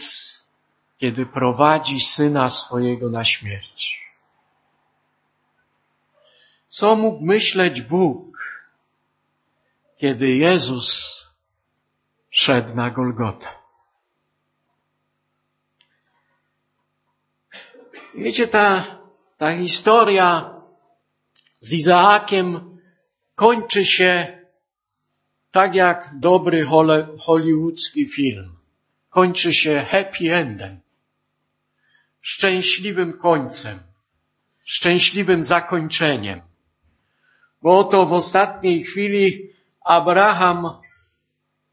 kiedy 0.99 1.27
prowadzi 1.27 2.01
syna 2.01 2.49
swojego 2.49 3.11
na 3.11 3.25
śmierć? 3.25 4.05
Co 6.69 6.97
mógł 6.97 7.25
myśleć 7.25 7.81
Bóg, 7.83 8.39
kiedy 9.97 10.29
Jezus 10.29 11.21
szedł 12.31 12.75
na 12.75 12.91
Golgotę? 12.91 13.64
Wiecie, 18.15 18.49
ta, 18.49 18.85
ta 19.37 19.57
historia 19.57 20.55
z 21.61 21.73
Izaakiem 21.73 22.79
kończy 23.35 23.85
się 23.85 24.39
tak 25.51 25.75
jak 25.75 26.11
dobry 26.21 26.67
hollywoodzki 27.19 28.09
film. 28.09 28.57
Kończy 29.11 29.55
się 29.55 29.87
happy 29.91 30.35
endem. 30.35 30.81
Szczęśliwym 32.21 33.19
końcem. 33.19 33.79
Szczęśliwym 34.65 35.45
zakończeniem. 35.45 36.41
Bo 37.63 37.79
oto 37.79 38.07
w 38.07 38.13
ostatniej 38.13 38.85
chwili 38.85 39.51
Abraham 39.85 40.71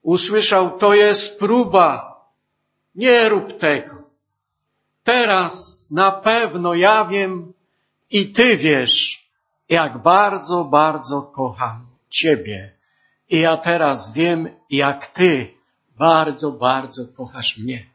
usłyszał, 0.02 0.78
to 0.78 0.94
jest 0.94 1.40
próba. 1.40 2.16
Nie 2.96 3.30
rób 3.30 3.58
tego. 3.58 4.01
Teraz 5.12 5.86
na 5.92 6.12
pewno 6.12 6.74
ja 6.74 7.06
wiem 7.06 7.54
i 8.10 8.32
Ty 8.32 8.58
wiesz, 8.58 9.28
jak 9.70 9.98
bardzo, 9.98 10.64
bardzo 10.64 11.22
kocham 11.22 11.88
Ciebie. 12.10 12.78
I 13.30 13.40
ja 13.40 13.58
teraz 13.58 14.14
wiem, 14.14 14.50
jak 14.70 15.08
Ty 15.08 15.54
bardzo, 15.98 16.52
bardzo 16.52 17.08
kochasz 17.18 17.58
mnie. 17.58 17.86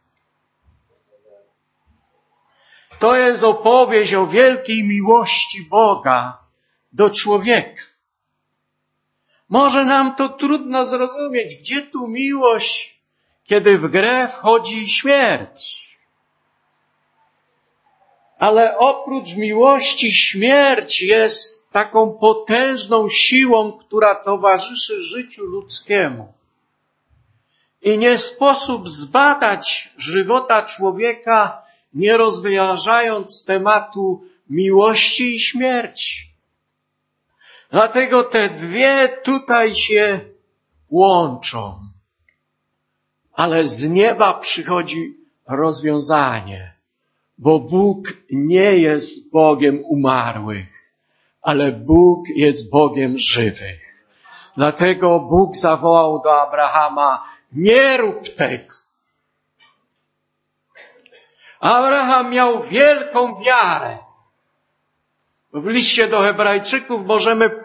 To 2.99 3.17
jest 3.17 3.45
opowieść 3.45 4.15
o 4.15 4.27
wielkiej 4.27 4.85
miłości 4.85 5.63
Boga 5.71 6.39
do 6.93 7.11
człowieka. 7.11 7.83
Może 9.49 9.85
nam 9.85 10.15
to 10.15 10.29
trudno 10.29 10.87
zrozumieć, 10.87 11.55
gdzie 11.61 11.83
tu 11.83 12.09
miłość, 12.09 13.01
kiedy 13.45 13.79
w 13.79 13.89
grę 13.89 14.29
wchodzi 14.29 14.89
śmierć. 14.89 15.86
Ale 18.39 18.79
oprócz 18.79 19.35
miłości 19.37 20.13
śmierć 20.13 21.03
jest 21.03 21.71
taką 21.73 22.13
potężną 22.13 23.09
siłą, 23.09 23.73
która 23.73 24.15
towarzyszy 24.15 25.01
życiu 25.01 25.45
ludzkiemu. 25.45 26.33
I 27.83 27.99
nie 27.99 28.19
sposób 28.19 28.89
zbadać 28.89 29.91
żywota 29.99 30.63
człowieka, 30.63 31.63
nie 31.95 32.17
rozważając 32.17 33.45
tematu 33.45 34.25
miłości 34.51 35.35
i 35.35 35.41
śmierci. 35.41 36.31
Dlatego 37.71 38.25
te 38.25 38.49
dwie 38.49 39.09
tutaj 39.23 39.75
się 39.75 40.21
łączą. 40.91 41.81
Ale 43.33 43.67
z 43.67 43.89
nieba 43.89 44.35
przychodzi 44.35 45.17
rozwiązanie 45.49 46.76
bo 47.39 47.61
Bóg 47.61 48.13
nie 48.31 48.79
jest 48.79 49.31
Bogiem 49.31 49.85
umarłych, 49.85 50.93
ale 51.43 51.73
Bóg 51.73 52.29
jest 52.29 52.71
Bogiem 52.71 53.19
żywych. 53.19 53.87
Dlatego 54.57 55.21
Bóg 55.21 55.57
zawołał 55.57 56.23
do 56.23 56.43
Abrahama, 56.43 57.25
nie 57.53 57.97
rób 57.97 58.29
tego. 58.29 58.75
Abraham 61.61 62.31
miał 62.31 62.63
wielką 62.63 63.35
wiarę. 63.45 63.99
W 65.53 65.67
liście 65.67 66.09
do 66.09 66.21
Hebrajczyków 66.21 67.07
możemy 67.07 67.65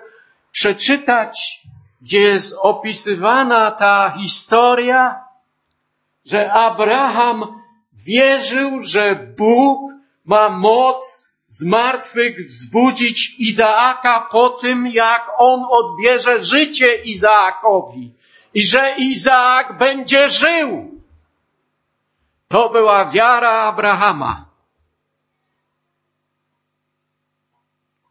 przeczytać, 0.52 1.62
gdzie 2.02 2.20
jest 2.20 2.58
opisywana 2.62 3.72
ta 3.72 4.14
historia, 4.18 5.24
że 6.26 6.54
Abraham 6.54 7.61
Wierzył, 8.06 8.80
że 8.80 9.16
Bóg 9.16 9.92
ma 10.26 10.50
moc 10.50 11.32
z 11.48 11.64
martwych 11.64 12.48
wzbudzić 12.48 13.36
Izaaka 13.40 14.28
po 14.32 14.50
tym, 14.50 14.88
jak 14.88 15.32
on 15.38 15.66
odbierze 15.70 16.42
życie 16.42 16.96
Izaakowi. 16.96 18.14
i 18.54 18.62
że 18.62 18.96
Izaak 18.98 19.78
będzie 19.78 20.30
żył. 20.30 21.02
To 22.48 22.70
była 22.70 23.06
wiara 23.06 23.50
Abrahama. 23.50 24.46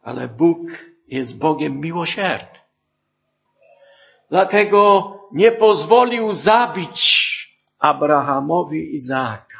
Ale 0.03 0.27
Bóg 0.27 0.59
jest 1.07 1.37
Bogiem 1.37 1.79
miłosierny. 1.79 2.59
Dlatego 4.29 5.13
nie 5.31 5.51
pozwolił 5.51 6.33
zabić 6.33 7.01
Abrahamowi 7.79 8.93
Izaaka, 8.93 9.50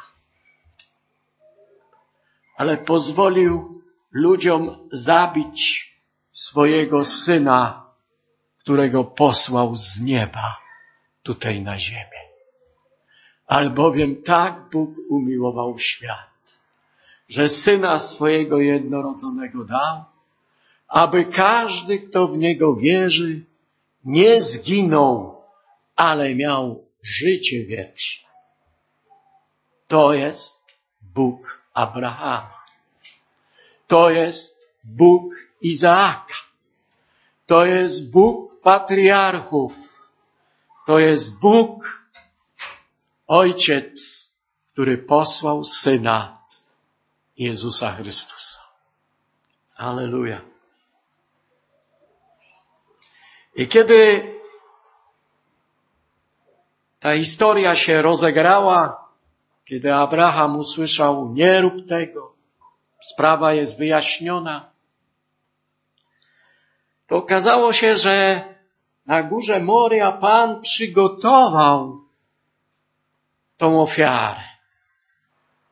ale 2.56 2.76
pozwolił 2.76 3.82
ludziom 4.12 4.88
zabić 4.92 5.92
swojego 6.32 7.04
syna, 7.04 7.86
którego 8.58 9.04
posłał 9.04 9.76
z 9.76 10.00
nieba 10.00 10.56
tutaj 11.22 11.62
na 11.62 11.78
ziemię. 11.78 12.22
Albowiem 13.46 14.22
tak 14.22 14.68
Bóg 14.70 14.94
umiłował 15.08 15.78
świat, 15.78 16.60
że 17.28 17.48
syna 17.48 17.98
swojego 17.98 18.60
jednorodzonego 18.60 19.64
dał, 19.64 20.04
aby 20.88 21.24
każdy, 21.24 21.98
kto 21.98 22.28
w 22.28 22.38
niego 22.38 22.76
wierzy, 22.76 23.46
nie 24.04 24.40
zginął, 24.40 25.42
ale 25.96 26.34
miał 26.34 26.86
życie 27.02 27.64
wieczne. 27.64 28.28
To 29.86 30.14
jest 30.14 30.76
Bóg 31.02 31.61
Abrahama. 31.74 32.62
To 33.86 34.10
jest 34.10 34.72
Bóg 34.84 35.34
Izaaka. 35.60 36.34
To 37.46 37.64
jest 37.64 38.10
Bóg 38.10 38.60
patriarchów. 38.60 39.72
To 40.86 40.98
jest 40.98 41.38
Bóg, 41.38 42.02
Ojciec, 43.26 44.30
który 44.72 44.98
posłał 44.98 45.64
Syna 45.64 46.38
Jezusa 47.36 47.92
Chrystusa. 47.92 48.60
Aleluja. 49.76 50.40
I 53.54 53.68
kiedy 53.68 54.32
ta 57.00 57.14
historia 57.14 57.74
się 57.74 58.02
rozegrała, 58.02 59.01
kiedy 59.64 59.94
Abraham 59.94 60.56
usłyszał, 60.56 61.32
nie 61.32 61.60
rób 61.60 61.88
tego, 61.88 62.34
sprawa 63.02 63.52
jest 63.52 63.78
wyjaśniona, 63.78 64.72
to 67.06 67.16
okazało 67.16 67.72
się, 67.72 67.96
że 67.96 68.44
na 69.06 69.22
górze 69.22 69.60
Moria 69.60 70.12
Pan 70.12 70.60
przygotował 70.60 72.00
tą 73.56 73.82
ofiarę. 73.82 74.40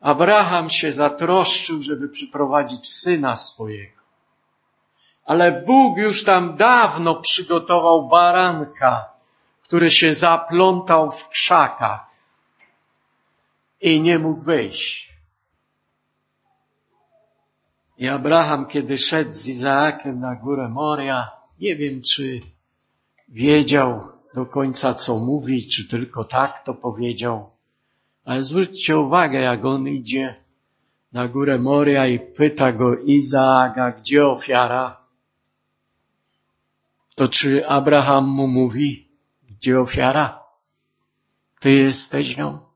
Abraham 0.01 0.71
się 0.71 0.93
zatroszczył, 0.93 1.83
żeby 1.83 2.09
przyprowadzić 2.09 2.93
syna 2.93 3.37
swojego. 3.37 4.01
Ale 5.25 5.63
Bóg 5.67 5.99
już 5.99 6.25
tam 6.25 6.57
dawno 6.57 7.15
przygotował 7.15 8.09
baranka, 8.09 9.13
który 9.63 9.91
się 9.91 10.15
zaplątał 10.15 11.11
w 11.11 11.29
krzakach 11.29 12.10
i 13.81 14.01
nie 14.01 14.19
mógł 14.19 14.43
wyjść. 14.43 15.11
I 17.99 18.09
Abraham, 18.09 18.67
kiedy 18.67 18.99
szedł 18.99 19.33
z 19.33 19.49
Izaakiem 19.49 20.21
na 20.21 20.35
górę 20.35 20.69
Moria, 20.69 21.31
nie 21.61 21.77
wiem, 21.77 22.03
czy 22.03 22.41
wiedział 23.29 24.09
do 24.35 24.47
końca, 24.47 24.95
co 24.95 25.19
mówi, 25.19 25.69
czy 25.69 25.89
tylko 25.89 26.25
tak 26.25 26.65
to 26.65 26.75
powiedział. 26.75 27.51
Ale 28.25 28.43
zwróćcie 28.43 28.99
uwagę, 28.99 29.41
jak 29.41 29.65
on 29.65 29.89
idzie 29.89 30.35
na 31.13 31.29
górę 31.29 31.59
Moria 31.59 32.07
i 32.07 32.19
pyta 32.19 32.73
go 32.73 32.97
Izaaka, 32.97 33.93
gdzie 33.93 34.27
ofiara? 34.27 35.01
To 37.15 37.29
czy 37.29 37.69
Abraham 37.69 38.29
mu 38.29 38.47
mówi, 38.47 39.09
gdzie 39.49 39.81
ofiara? 39.81 40.43
Ty 41.61 41.71
jesteś 41.71 42.37
nią? 42.37 42.70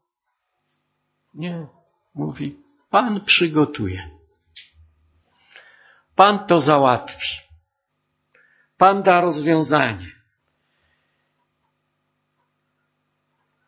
Nie. 1.34 1.66
Mówi, 2.14 2.62
Pan 2.90 3.20
przygotuje. 3.20 4.10
Pan 6.14 6.46
to 6.46 6.60
załatwi. 6.60 7.36
Pan 8.78 9.02
da 9.02 9.20
rozwiązanie. 9.20 10.06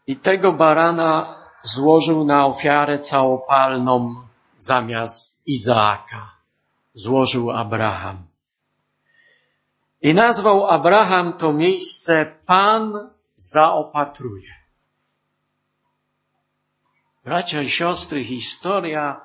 I 0.07 0.17
tego 0.17 0.53
barana 0.53 1.37
złożył 1.63 2.25
na 2.25 2.47
ofiarę 2.47 2.99
całopalną 2.99 4.27
zamiast 4.57 5.43
Izaaka. 5.47 6.31
Złożył 6.95 7.51
Abraham. 7.51 8.27
I 10.03 10.15
nazwał 10.15 10.67
Abraham 10.67 11.33
to 11.33 11.53
miejsce 11.53 12.27
Pan 12.47 13.11
zaopatruje. 13.37 14.56
Bracia 17.27 17.63
i 17.63 17.71
siostry, 17.71 18.25
historia 18.25 19.21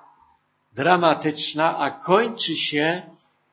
dramatyczna, 0.73 1.77
a 1.77 1.91
kończy 1.91 2.55
się 2.55 3.01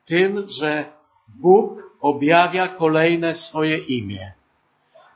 tym, 0.05 0.49
że 0.49 0.93
Bóg 1.27 1.91
objawia 2.01 2.67
kolejne 2.67 3.33
swoje 3.33 3.77
imię. 3.77 4.33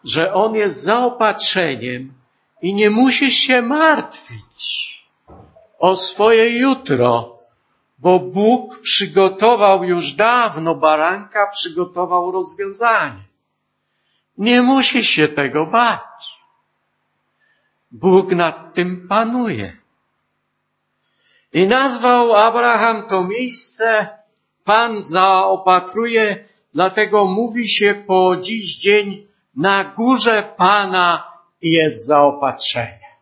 Że 0.04 0.34
On 0.34 0.56
jest 0.56 0.84
zaopatrzeniem 0.84 2.14
i 2.62 2.74
nie 2.74 2.90
musisz 2.90 3.34
się 3.34 3.62
martwić 3.62 4.62
o 5.80 5.96
swoje 5.96 6.60
jutro, 6.60 7.40
bo 7.98 8.20
Bóg 8.20 8.80
przygotował 8.80 9.84
już 9.84 10.14
dawno 10.14 10.76
baranka, 10.76 11.48
przygotował 11.48 12.32
rozwiązanie. 12.32 13.24
Nie 14.38 14.62
musisz 14.62 15.08
się 15.08 15.28
tego 15.28 15.66
bać. 15.66 16.43
Bóg 17.94 18.32
nad 18.32 18.74
tym 18.74 19.08
panuje. 19.08 19.78
I 21.54 21.68
nazwał 21.68 22.36
Abraham 22.36 23.08
to 23.08 23.24
miejsce, 23.24 24.10
Pan 24.64 25.02
zaopatruje, 25.02 26.48
dlatego 26.74 27.28
mówi 27.28 27.68
się 27.68 28.04
po 28.08 28.38
dziś 28.38 28.78
dzień, 28.78 29.28
na 29.56 29.84
górze 29.84 30.54
Pana 30.58 31.32
jest 31.62 32.06
zaopatrzenie. 32.06 33.18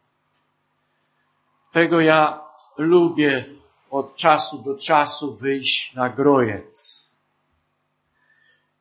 Tego 1.72 2.02
ja 2.02 2.44
lubię 2.78 3.46
od 3.90 4.16
czasu 4.16 4.58
do 4.58 4.78
czasu 4.78 5.36
wyjść 5.36 5.94
na 5.94 6.10
grojec. 6.10 7.12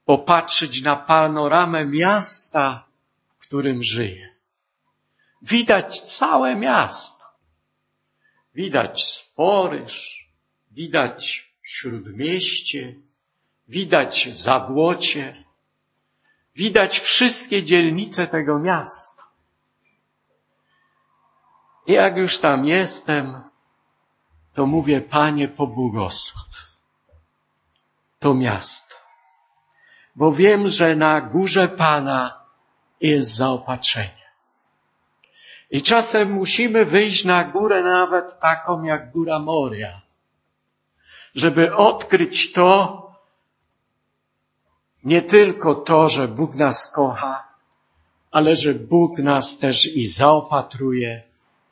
Popatrzeć 0.05 0.83
na 0.83 0.97
panoramę 0.97 1.87
miasta, 1.87 2.85
w 3.39 3.39
którym 3.39 3.83
żyję. 3.83 4.30
Widać 5.43 6.01
całe 6.01 6.57
miasto. 6.57 7.25
Widać 8.55 9.05
Sporyż, 9.05 10.27
widać 10.71 11.51
Śródmieście, 11.63 12.95
widać 13.69 14.29
Zabłocie, 14.33 15.37
widać 16.55 16.99
wszystkie 16.99 17.63
dzielnice 17.63 18.27
tego 18.27 18.59
miasta. 18.59 19.23
I 21.87 21.93
jak 21.93 22.17
już 22.17 22.39
tam 22.39 22.67
jestem, 22.67 23.43
to 24.55 24.67
mówię, 24.67 25.01
Panie, 25.01 25.49
pobłogosław 25.49 26.71
to 28.21 28.35
miasto. 28.35 28.95
Bo 30.15 30.33
wiem, 30.33 30.69
że 30.69 30.97
na 30.97 31.21
górze 31.21 31.69
Pana 31.69 32.45
jest 33.01 33.37
zaopatrzenie. 33.37 34.20
I 35.71 35.83
czasem 35.83 36.33
musimy 36.33 36.85
wyjść 36.85 37.25
na 37.25 37.45
górę 37.45 37.83
nawet 37.83 38.39
taką 38.39 38.83
jak 38.83 39.13
góra 39.13 39.39
Moria, 39.39 40.01
żeby 41.35 41.77
odkryć 41.77 42.53
to, 42.53 43.01
nie 45.05 45.23
tylko 45.23 45.75
to, 45.75 46.09
że 46.09 46.29
Bóg 46.29 46.55
nas 46.55 46.93
kocha, 46.93 47.49
ale 48.31 48.57
że 48.57 48.75
Bóg 48.75 49.19
nas 49.19 49.59
też 49.59 49.97
i 49.97 50.07
zaopatruje 50.07 51.23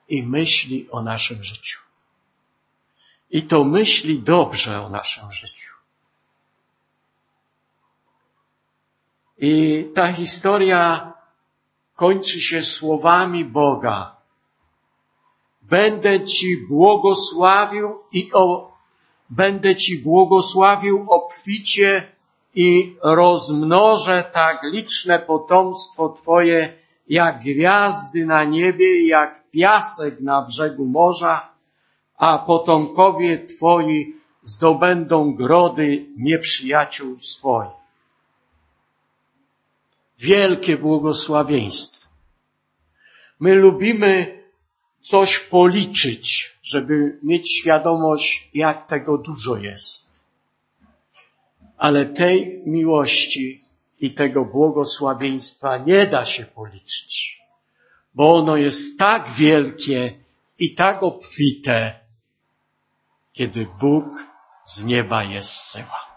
i 0.09 0.23
myśli 0.23 0.91
o 0.91 1.03
naszym 1.03 1.43
życiu. 1.43 1.81
I 3.31 3.43
to 3.43 3.65
myśli 3.65 4.23
dobrze 4.23 4.81
o 4.81 4.89
naszym 4.89 5.33
życiu. 5.33 5.75
I 9.39 9.85
ta 9.95 10.13
historia 10.13 11.13
kończy 11.99 12.41
się 12.41 12.63
słowami 12.63 13.45
Boga. 13.45 14.17
Będę 15.63 16.25
Ci 16.25 16.67
błogosławił 16.69 17.99
i 18.13 18.31
o, 18.33 18.73
będę 19.31 19.77
Ci 19.77 20.03
błogosławił 20.03 21.07
obficie 21.09 22.13
i 22.55 22.97
rozmnożę 23.03 24.31
tak 24.33 24.63
liczne 24.63 25.19
potomstwo 25.19 26.09
Twoje, 26.09 26.79
jak 27.09 27.41
gwiazdy 27.41 28.27
na 28.27 28.45
niebie, 28.45 29.07
jak 29.07 29.51
piasek 29.51 30.21
na 30.21 30.43
brzegu 30.43 30.85
morza, 30.85 31.49
a 32.17 32.39
potomkowie 32.39 33.47
Twoi 33.47 34.15
zdobędą 34.43 35.35
grody 35.35 36.07
nieprzyjaciół 36.17 37.19
swoich. 37.21 37.78
Wielkie 40.19 40.77
błogosławieństwo. 40.77 42.09
My 43.41 43.55
lubimy 43.55 44.43
coś 45.01 45.39
policzyć, 45.39 46.59
żeby 46.63 47.19
mieć 47.23 47.59
świadomość, 47.59 48.51
jak 48.55 48.87
tego 48.87 49.19
dużo 49.19 49.57
jest. 49.57 50.13
Ale 51.77 52.07
tej 52.07 52.63
miłości 52.67 53.65
i 54.01 54.15
tego 54.15 54.45
błogosławieństwa 54.45 55.79
nie 55.79 56.07
da 56.07 56.25
się 56.25 56.45
policzyć, 56.45 57.41
bo 58.15 58.37
ono 58.37 58.57
jest 58.57 58.99
tak 58.99 59.29
wielkie 59.29 60.19
i 60.59 60.75
tak 60.75 61.03
obfite, 61.03 62.01
kiedy 63.33 63.67
Bóg 63.81 64.25
z 64.65 64.85
nieba 64.85 65.23
je 65.25 65.43
zsyła. 65.43 66.09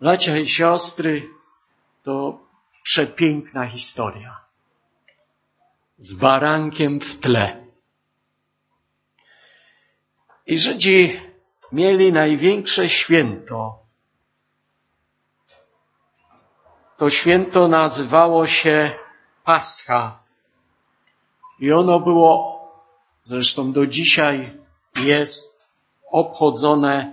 Bracia 0.00 0.36
i 0.36 0.46
siostry, 0.46 1.35
to 2.06 2.38
przepiękna 2.82 3.66
historia. 3.66 4.40
Z 5.98 6.14
barankiem 6.14 7.00
w 7.00 7.16
tle. 7.20 7.66
I 10.46 10.58
Żydzi 10.58 11.20
mieli 11.72 12.12
największe 12.12 12.88
święto. 12.88 13.78
To 16.96 17.10
święto 17.10 17.68
nazywało 17.68 18.46
się 18.46 18.98
Pascha. 19.44 20.22
I 21.58 21.72
ono 21.72 22.00
było, 22.00 22.32
zresztą 23.22 23.72
do 23.72 23.86
dzisiaj 23.86 24.60
jest 24.96 25.74
obchodzone 26.10 27.12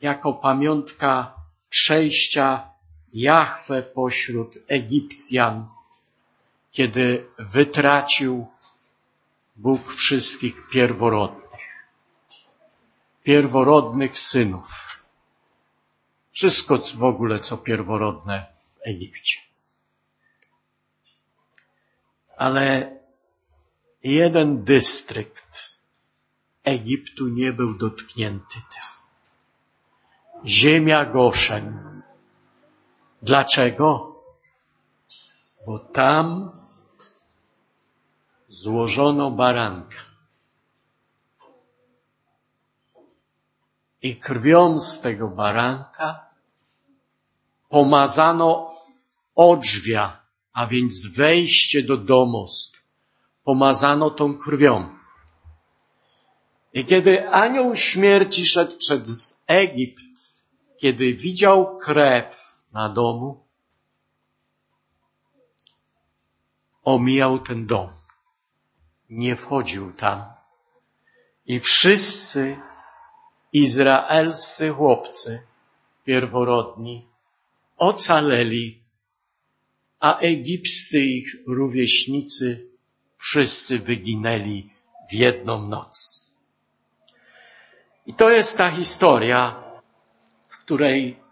jako 0.00 0.32
pamiątka 0.32 1.34
przejścia 1.68 2.73
Jahwe 3.14 3.82
pośród 3.82 4.58
Egipcjan, 4.68 5.68
kiedy 6.72 7.26
wytracił 7.38 8.46
Bóg 9.56 9.92
wszystkich 9.92 10.68
pierworodnych, 10.68 11.88
pierworodnych 13.22 14.18
synów. 14.18 14.94
Wszystko 16.32 16.78
w 16.78 17.04
ogóle, 17.04 17.38
co 17.38 17.58
pierworodne 17.58 18.46
w 18.76 18.88
Egipcie. 18.88 19.38
Ale 22.36 22.96
jeden 24.02 24.64
dystrykt 24.64 25.76
Egiptu 26.64 27.28
nie 27.28 27.52
był 27.52 27.78
dotknięty 27.78 28.54
tym. 28.54 28.82
Ziemia 30.46 31.04
Goszen. 31.04 31.93
Dlaczego? 33.24 34.14
Bo 35.66 35.78
tam 35.78 36.50
złożono 38.48 39.30
baranka. 39.30 39.96
I 44.02 44.16
krwią 44.16 44.80
z 44.80 45.00
tego 45.00 45.28
baranka 45.28 46.26
pomazano 47.68 48.74
odrzwia, 49.34 50.20
a 50.52 50.66
więc 50.66 51.06
wejście 51.06 51.82
do 51.82 51.96
domostw. 51.96 52.84
Pomazano 53.44 54.10
tą 54.10 54.38
krwią. 54.38 54.96
I 56.72 56.84
kiedy 56.84 57.28
anioł 57.28 57.76
śmierci 57.76 58.46
szedł 58.46 58.76
przez 58.78 59.42
Egipt, 59.46 60.00
kiedy 60.80 61.14
widział 61.14 61.76
krew 61.76 62.43
na 62.74 62.88
domu, 62.88 63.44
omijał 66.84 67.38
ten 67.38 67.66
dom. 67.66 67.88
Nie 69.10 69.36
wchodził 69.36 69.92
tam. 69.92 70.24
I 71.46 71.60
wszyscy 71.60 72.56
izraelscy 73.52 74.70
chłopcy 74.70 75.46
pierworodni 76.04 77.08
ocaleli, 77.76 78.82
a 80.00 80.18
egipscy 80.18 81.00
ich 81.00 81.28
rówieśnicy 81.46 82.68
wszyscy 83.16 83.78
wyginęli 83.78 84.70
w 85.10 85.12
jedną 85.12 85.68
noc. 85.68 86.30
I 88.06 88.14
to 88.14 88.30
jest 88.30 88.58
ta 88.58 88.70
historia, 88.70 89.62
w 90.48 90.58
której 90.58 91.23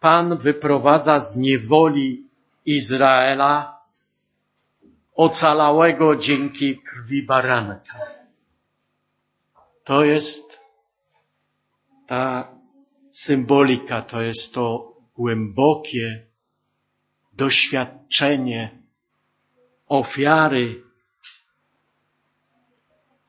Pan 0.00 0.38
wyprowadza 0.38 1.20
z 1.20 1.36
niewoli 1.36 2.28
Izraela 2.64 3.80
ocalałego 5.14 6.16
dzięki 6.16 6.78
krwi 6.78 7.26
baranka. 7.26 7.98
To 9.84 10.04
jest 10.04 10.60
ta 12.06 12.48
symbolika, 13.10 14.02
to 14.02 14.22
jest 14.22 14.54
to 14.54 14.96
głębokie 15.16 16.26
doświadczenie 17.32 18.78
ofiary, 19.88 20.82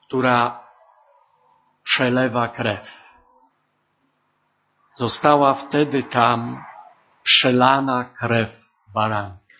która 0.06 0.68
przelewa 1.82 2.48
krew. 2.48 3.11
Została 4.94 5.54
wtedy 5.54 6.02
tam 6.02 6.64
przelana 7.22 8.04
krew 8.04 8.72
baranka. 8.94 9.56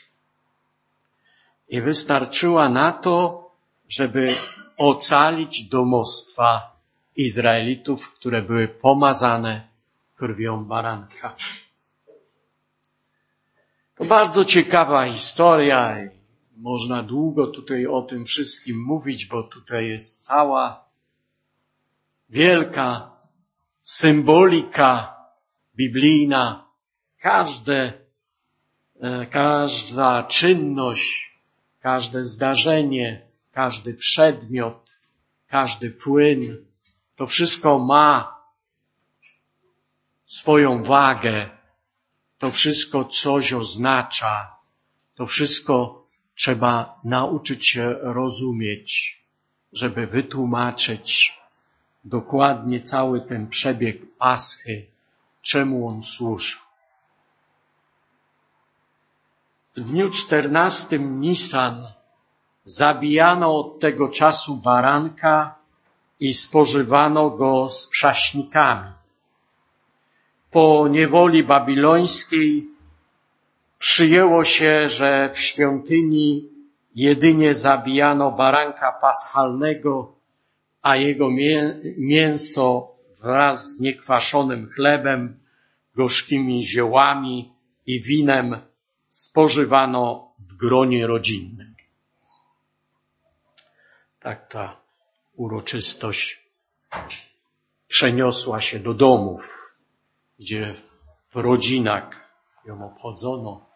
I 1.69 1.81
wystarczyła 1.81 2.69
na 2.69 2.93
to, 2.93 3.43
żeby 3.89 4.35
ocalić 4.77 5.69
domostwa 5.69 6.77
Izraelitów, 7.17 8.15
które 8.15 8.43
były 8.43 8.69
pomazane 8.69 9.69
krwią 10.15 10.65
baranka. 10.65 11.37
To 13.95 14.05
bardzo 14.05 14.45
ciekawa 14.45 15.05
historia 15.07 16.05
i 16.05 16.11
można 16.57 17.03
długo 17.03 17.47
tutaj 17.47 17.87
o 17.87 18.03
tym 18.03 18.25
wszystkim 18.25 18.83
mówić, 18.83 19.27
bo 19.27 19.43
tutaj 19.43 19.89
jest 19.89 20.25
cała 20.25 20.85
wielka 22.29 23.11
symbolika 23.81 25.22
biblijna. 25.77 26.65
Każde, 27.19 27.93
e, 29.01 29.27
każda 29.27 30.23
czynność, 30.23 31.39
każde 31.81 32.25
zdarzenie, 32.25 33.23
każdy 33.53 33.95
przedmiot, 33.95 35.01
każdy 35.49 35.91
płyn, 35.91 36.65
to 37.17 37.27
wszystko 37.27 37.79
ma 37.79 38.43
swoją 40.27 40.83
wagę, 40.83 41.51
to 42.39 42.51
wszystko 42.51 43.05
coś 43.05 43.53
oznacza, 43.53 44.57
to 45.15 45.27
wszystko 45.27 46.07
trzeba 46.35 47.01
nauczyć 47.05 47.69
się 47.69 47.95
rozumieć, 48.01 49.23
żeby 49.73 50.07
wytłumaczyć 50.07 51.39
dokładnie 52.05 52.81
cały 52.81 53.21
ten 53.21 53.49
przebieg 53.49 54.17
Paschy, 54.19 54.92
czemu 55.43 55.89
on 55.89 56.03
służył. 56.03 56.61
W 59.77 59.81
dniu 59.81 60.11
czternastym 60.11 61.21
Nisan 61.21 61.87
zabijano 62.65 63.59
od 63.59 63.81
tego 63.81 64.09
czasu 64.09 64.57
baranka 64.57 65.55
i 66.21 66.35
spożywano 66.35 67.31
go 67.31 67.71
z 67.71 67.87
prześnikami. 67.87 68.93
Po 70.51 70.89
niewoli 70.89 71.45
babilońskiej 71.45 72.69
przyjęło 73.79 74.45
się, 74.45 74.89
że 74.89 75.31
w 75.35 75.41
świątyni 75.41 76.49
jedynie 76.95 77.55
zabijano 77.55 78.31
baranka 78.31 78.93
paschalnego 78.93 80.13
a 80.83 80.97
jego 80.97 81.29
mięso 81.99 82.92
wraz 83.23 83.77
z 83.77 83.81
niekwaszonym 83.81 84.67
chlebem, 84.67 85.41
gorzkimi 85.95 86.67
ziołami 86.67 87.53
i 87.87 88.01
winem 88.01 88.61
spożywano 89.09 90.33
w 90.39 90.55
gronie 90.55 91.07
rodzinnym. 91.07 91.75
Tak 94.21 94.49
ta 94.49 94.77
uroczystość 95.37 96.47
przeniosła 97.89 98.61
się 98.61 98.79
do 98.79 98.95
domów, 98.95 99.75
gdzie 100.39 100.75
w 101.35 101.37
rodzinach 101.37 102.35
ją 102.65 102.87
obchodzono. 102.87 103.67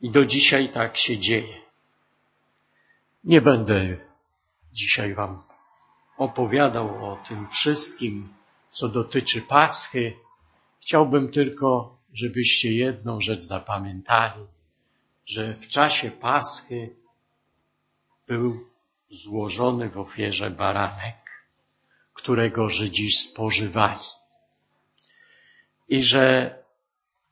I 0.00 0.10
do 0.10 0.26
dzisiaj 0.26 0.68
tak 0.68 0.96
się 0.96 1.18
dzieje. 1.18 1.56
Nie 3.24 3.40
będę 3.40 3.96
dzisiaj 4.72 5.14
Wam 5.14 5.45
opowiadał 6.16 7.12
o 7.12 7.16
tym 7.16 7.48
wszystkim, 7.48 8.34
co 8.68 8.88
dotyczy 8.88 9.42
Paschy. 9.42 10.12
Chciałbym 10.80 11.30
tylko, 11.30 11.96
żebyście 12.12 12.74
jedną 12.74 13.20
rzecz 13.20 13.42
zapamiętali, 13.42 14.46
że 15.26 15.54
w 15.54 15.68
czasie 15.68 16.10
Paschy 16.10 16.96
był 18.26 18.66
złożony 19.08 19.90
w 19.90 19.98
ofierze 19.98 20.50
baranek, 20.50 21.46
którego 22.12 22.68
Żydzi 22.68 23.10
spożywali. 23.10 24.04
I 25.88 26.02
że 26.02 26.54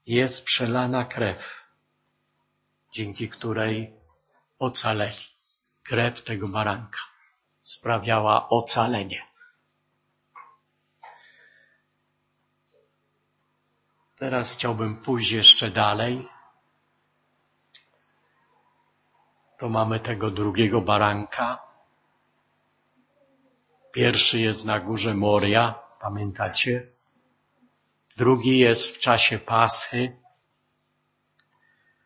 jest 0.06 0.44
przelana 0.44 1.04
krew, 1.04 1.64
dzięki 2.92 3.28
której 3.28 3.94
ocaleli. 4.58 5.34
Krew 5.82 6.22
tego 6.22 6.48
baranka 6.48 7.13
sprawiała 7.64 8.48
ocalenie. 8.48 9.22
Teraz 14.16 14.54
chciałbym 14.54 14.96
pójść 14.96 15.30
jeszcze 15.32 15.70
dalej. 15.70 16.28
To 19.58 19.68
mamy 19.68 20.00
tego 20.00 20.30
drugiego 20.30 20.80
baranka. 20.80 21.62
Pierwszy 23.92 24.38
jest 24.40 24.64
na 24.64 24.80
górze 24.80 25.14
Moria, 25.14 25.74
pamiętacie? 26.00 26.86
Drugi 28.16 28.58
jest 28.58 28.96
w 28.96 29.00
czasie 29.00 29.38
Paschy, 29.38 30.16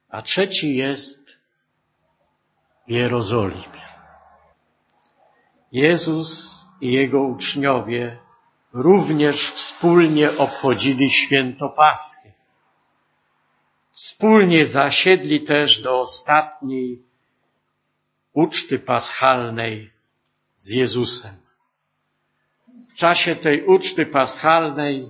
a 0.09 0.23
trzeci 0.23 0.77
jest 0.77 1.38
w 2.87 2.90
Jerozolimie. 2.90 3.88
Jezus 5.72 6.61
i 6.81 6.92
Jego 6.92 7.22
uczniowie 7.22 8.18
również 8.72 9.50
wspólnie 9.50 10.38
obchodzili 10.38 11.11
święto 11.11 11.68
Paschy. 11.68 12.33
Wspólnie 13.90 14.66
zasiedli 14.66 15.40
też 15.40 15.83
do 15.83 16.00
ostatniej 16.00 17.02
uczty 18.33 18.78
paschalnej 18.78 19.90
z 20.57 20.70
Jezusem. 20.70 21.35
W 22.88 22.94
czasie 22.94 23.37
tej 23.37 23.64
uczty 23.64 24.07
paschalnej 24.07 25.09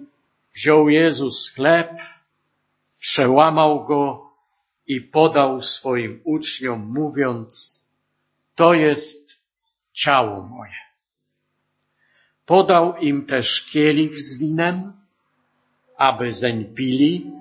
wziął 0.54 0.88
Jezus 0.88 1.50
chleb, 1.50 2.00
przełamał 3.00 3.84
go 3.84 4.30
i 4.86 5.00
podał 5.00 5.62
swoim 5.62 6.20
uczniom, 6.24 6.92
mówiąc, 6.94 7.84
to 8.54 8.74
jest 8.74 9.27
ciało 9.98 10.42
moje. 10.42 10.80
Podał 12.46 12.96
im 12.96 13.26
też 13.26 13.46
kielich 13.70 14.20
z 14.20 14.38
winem, 14.38 14.92
aby 15.96 16.32
zeń 16.32 16.74
pili 16.74 17.32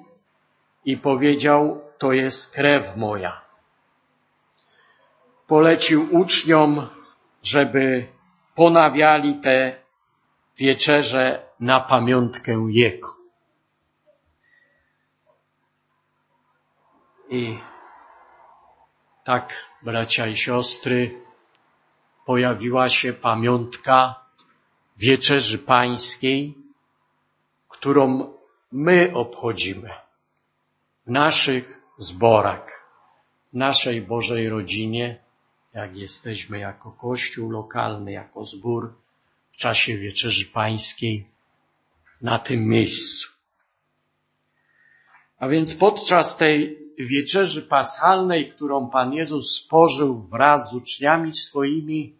i 0.85 0.97
powiedział, 0.97 1.81
to 1.97 2.13
jest 2.13 2.55
krew 2.55 2.97
moja. 2.97 3.41
Polecił 5.47 6.07
uczniom, 6.11 6.87
żeby 7.43 8.07
ponawiali 8.55 9.35
te 9.35 9.75
wieczerze 10.57 11.45
na 11.59 11.79
pamiątkę 11.79 12.67
Jego. 12.69 13.07
I 17.29 17.57
tak, 19.23 19.53
bracia 19.81 20.27
i 20.27 20.35
siostry, 20.35 21.26
pojawiła 22.27 22.89
się 22.89 23.13
pamiątka 23.13 23.95
wieczerzy 24.97 25.57
pańskiej, 25.59 26.53
którą 27.67 28.33
my 28.71 29.11
obchodzimy 29.13 29.89
w 31.05 31.09
naszych 31.09 31.81
zborach, 31.97 32.67
w 33.53 33.55
naszej 33.57 34.01
Bożej 34.01 34.49
rodzinie, 34.49 35.19
jak 35.73 35.95
jesteśmy 35.95 36.59
jako 36.59 36.91
kościół 36.91 37.51
lokalny, 37.51 38.11
jako 38.11 38.45
zbór 38.45 38.93
w 39.51 39.57
czasie 39.57 39.97
wieczerzy 39.97 40.45
pańskiej 40.45 41.27
na 42.21 42.39
tym 42.39 42.65
miejscu. 42.65 43.36
A 45.37 45.47
więc 45.47 45.75
podczas 45.75 46.37
tej 46.37 46.87
wieczerzy 46.97 47.61
paschalnej, 47.61 48.51
którą 48.51 48.89
Pan 48.89 49.13
Jezus 49.13 49.55
spożył 49.55 50.21
wraz 50.21 50.69
z 50.69 50.73
uczniami 50.73 51.33
swoimi, 51.35 52.17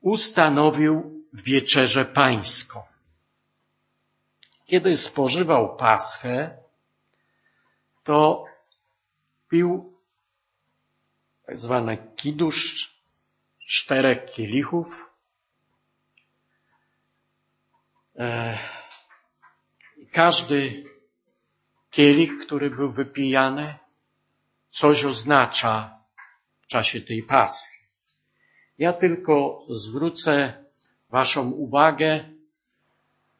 ustanowił 0.00 1.24
wieczerzę 1.32 2.04
pańską. 2.04 2.82
Kiedy 4.66 4.96
spożywał 4.96 5.76
paschę, 5.76 6.58
to 8.04 8.44
pił 9.48 9.94
tak 11.46 11.58
zwane 11.58 11.96
kidusz 12.16 12.94
czterech 13.66 14.32
kielichów. 14.32 15.10
E, 18.18 18.58
każdy 20.12 20.89
kielich, 21.90 22.46
który 22.46 22.70
był 22.70 22.92
wypijany, 22.92 23.78
coś 24.70 25.04
oznacza 25.04 25.98
w 26.60 26.66
czasie 26.66 27.00
tej 27.00 27.22
paschy. 27.22 27.68
Ja 28.78 28.92
tylko 28.92 29.66
zwrócę 29.68 30.64
Waszą 31.10 31.50
uwagę, 31.50 32.24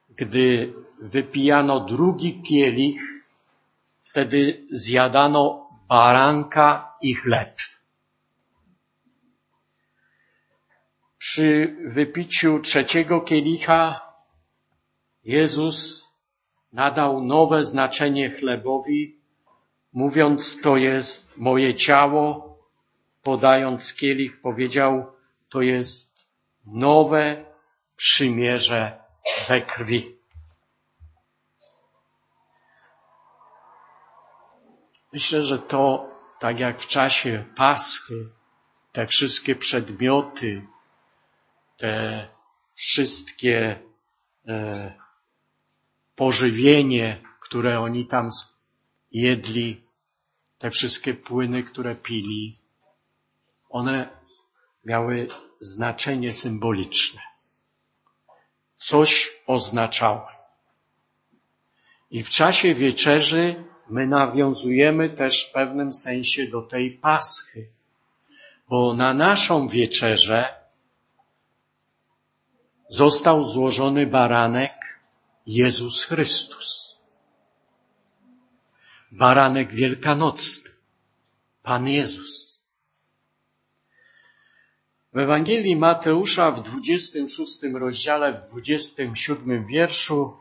gdy 0.08 0.74
wypijano 0.98 1.80
drugi 1.80 2.42
kielich, 2.42 3.02
wtedy 4.02 4.66
zjadano 4.70 5.70
baranka 5.88 6.96
i 7.02 7.14
chleb. 7.14 7.56
Przy 11.18 11.76
wypiciu 11.86 12.60
trzeciego 12.60 13.20
kielicha 13.20 14.00
Jezus 15.24 16.09
nadał 16.72 17.22
nowe 17.24 17.64
znaczenie 17.64 18.30
chlebowi, 18.30 19.20
mówiąc 19.92 20.60
to 20.60 20.76
jest 20.76 21.38
moje 21.38 21.74
ciało, 21.74 22.58
podając 23.22 23.94
kielich 23.94 24.40
powiedział 24.40 25.12
to 25.48 25.62
jest 25.62 26.30
nowe 26.66 27.44
przymierze 27.96 28.98
we 29.48 29.60
krwi. 29.60 30.16
Myślę, 35.12 35.44
że 35.44 35.58
to 35.58 36.10
tak 36.38 36.60
jak 36.60 36.80
w 36.80 36.86
czasie 36.86 37.44
Paschy, 37.56 38.28
te 38.92 39.06
wszystkie 39.06 39.56
przedmioty, 39.56 40.66
te 41.76 42.28
wszystkie 42.74 43.80
e, 44.48 44.99
pożywienie, 46.20 47.22
które 47.40 47.80
oni 47.80 48.06
tam 48.06 48.30
jedli, 49.12 49.84
te 50.58 50.70
wszystkie 50.70 51.14
płyny, 51.14 51.62
które 51.62 51.94
pili, 51.94 52.58
one 53.70 54.08
miały 54.84 55.28
znaczenie 55.60 56.32
symboliczne. 56.32 57.20
Coś 58.76 59.30
oznaczały. 59.46 60.26
I 62.10 62.22
w 62.22 62.30
czasie 62.30 62.74
wieczerzy 62.74 63.64
my 63.90 64.06
nawiązujemy 64.06 65.10
też 65.10 65.48
w 65.48 65.52
pewnym 65.52 65.92
sensie 65.92 66.46
do 66.46 66.62
tej 66.62 66.90
paschy, 66.90 67.68
bo 68.68 68.94
na 68.94 69.14
naszą 69.14 69.68
wieczerzę 69.68 70.54
został 72.88 73.44
złożony 73.44 74.06
baranek 74.06 74.99
Jezus 75.52 76.04
Chrystus. 76.04 76.96
Baranek 79.12 79.72
wielkanocny, 79.72 80.70
Pan 81.62 81.88
Jezus. 81.88 82.64
W 85.12 85.18
Ewangelii 85.18 85.76
Mateusza 85.76 86.50
w 86.50 86.62
26 86.62 87.62
rozdziale, 87.74 88.40
w 88.40 88.50
27 88.50 89.66
wierszu 89.66 90.36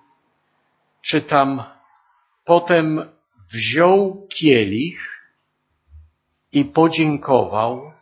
czytam, 1.01 1.63
potem 2.45 3.09
wziął 3.53 4.27
kielich 4.27 4.99
i 6.51 6.65
podziękował, 6.65 7.93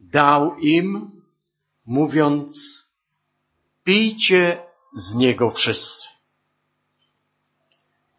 dał 0.00 0.58
im, 0.58 1.22
mówiąc, 1.84 2.82
pijcie 3.84 4.62
z 4.94 5.14
niego 5.14 5.50
wszyscy. 5.50 6.15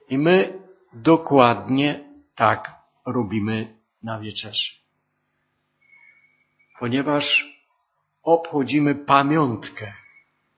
I 0.09 0.17
my 0.17 0.59
dokładnie 0.93 2.03
tak 2.35 2.75
robimy 3.05 3.77
na 4.03 4.19
wieczerzy? 4.19 4.75
Ponieważ 6.79 7.57
obchodzimy 8.23 8.95
pamiątkę. 8.95 9.93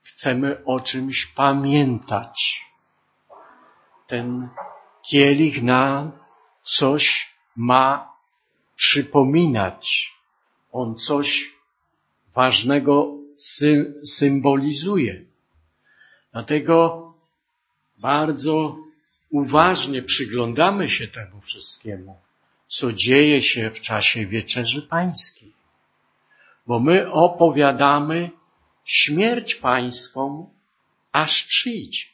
Chcemy 0.02 0.64
o 0.64 0.80
czymś 0.80 1.26
pamiętać. 1.26 2.64
Ten 4.06 4.48
kielich 5.02 5.62
nam 5.62 6.12
coś 6.62 7.34
ma 7.56 8.12
przypominać. 8.76 10.14
On 10.72 10.94
coś 10.94 11.54
ważnego 12.34 13.16
sy 13.36 13.94
symbolizuje. 14.04 15.24
Dlatego 16.32 16.74
bardzo 17.98 18.76
uważnie 19.30 20.02
przyglądamy 20.02 20.90
się 20.90 21.08
temu 21.08 21.40
wszystkiemu, 21.40 22.20
co 22.66 22.92
dzieje 22.92 23.42
się 23.42 23.70
w 23.70 23.80
czasie 23.80 24.26
wieczerzy 24.26 24.82
pańskiej. 24.82 25.52
Bo 26.66 26.80
my 26.80 27.12
opowiadamy 27.12 28.30
śmierć 28.84 29.54
pańską, 29.54 30.50
aż 31.12 31.44
przyjdzie. 31.44 32.04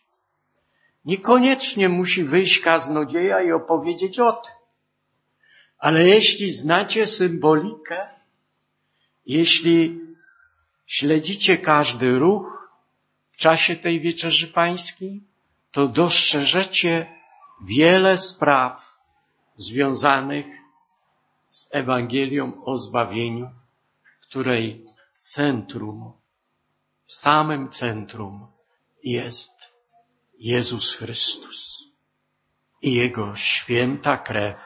Niekoniecznie 1.04 1.88
musi 1.88 2.24
wyjść 2.24 2.60
kaznodzieja 2.60 3.42
i 3.42 3.52
opowiedzieć 3.52 4.18
o 4.18 4.32
tym. 4.32 4.54
Ale 5.78 6.06
jeśli 6.06 6.52
znacie 6.52 7.06
symbolikę, 7.06 8.08
jeśli 9.26 10.00
śledzicie 10.86 11.58
każdy 11.58 12.18
ruch 12.18 12.70
w 13.32 13.36
czasie 13.36 13.76
tej 13.76 14.00
wieczerzy 14.00 14.48
pańskiej, 14.48 15.20
to 15.76 15.88
dostrzeżecie 15.88 17.06
wiele 17.60 18.18
spraw 18.18 18.98
związanych 19.56 20.46
z 21.46 21.68
Ewangelią 21.70 22.64
o 22.64 22.78
zbawieniu, 22.78 23.50
której 24.22 24.84
centrum, 25.14 26.12
w 27.04 27.12
samym 27.12 27.70
centrum 27.70 28.46
jest 29.04 29.74
Jezus 30.38 30.94
Chrystus 30.96 31.84
i 32.82 32.94
Jego 32.94 33.36
święta 33.36 34.18
krew 34.18 34.58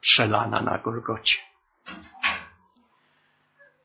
przelana 0.00 0.62
na 0.62 0.78
Golgocie. 0.78 1.38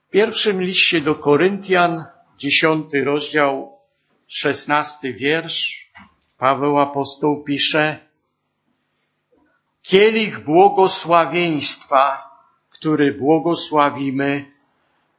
W 0.07 0.09
pierwszym 0.11 0.61
liście 0.61 1.01
do 1.01 1.15
Koryntian, 1.15 2.05
dziesiąty 2.37 3.03
rozdział, 3.03 3.79
szesnasty 4.27 5.13
wiersz, 5.13 5.82
Paweł 6.43 6.79
apostoł 6.79 7.43
pisze, 7.43 7.99
Kielich 9.81 10.39
błogosławieństwa, 10.39 12.29
który 12.69 13.13
błogosławimy, 13.13 14.51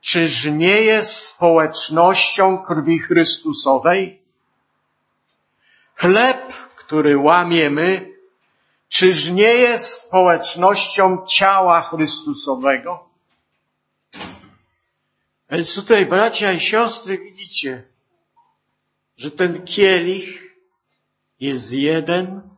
czyż 0.00 0.44
nie 0.44 0.80
jest 0.80 1.26
społecznością 1.26 2.58
krwi 2.58 2.98
Chrystusowej? 2.98 4.22
Chleb, 5.94 6.52
który 6.76 7.18
łamiemy, 7.18 8.12
czyż 8.88 9.30
nie 9.30 9.54
jest 9.54 9.92
społecznością 9.92 11.26
ciała 11.26 11.82
Chrystusowego? 11.82 13.08
Więc 15.50 15.74
tutaj, 15.74 16.06
bracia 16.06 16.52
i 16.52 16.60
siostry, 16.60 17.18
widzicie, 17.18 17.84
że 19.16 19.30
ten 19.30 19.64
kielich 19.64 20.43
jest 21.40 21.72
jeden 21.72 22.50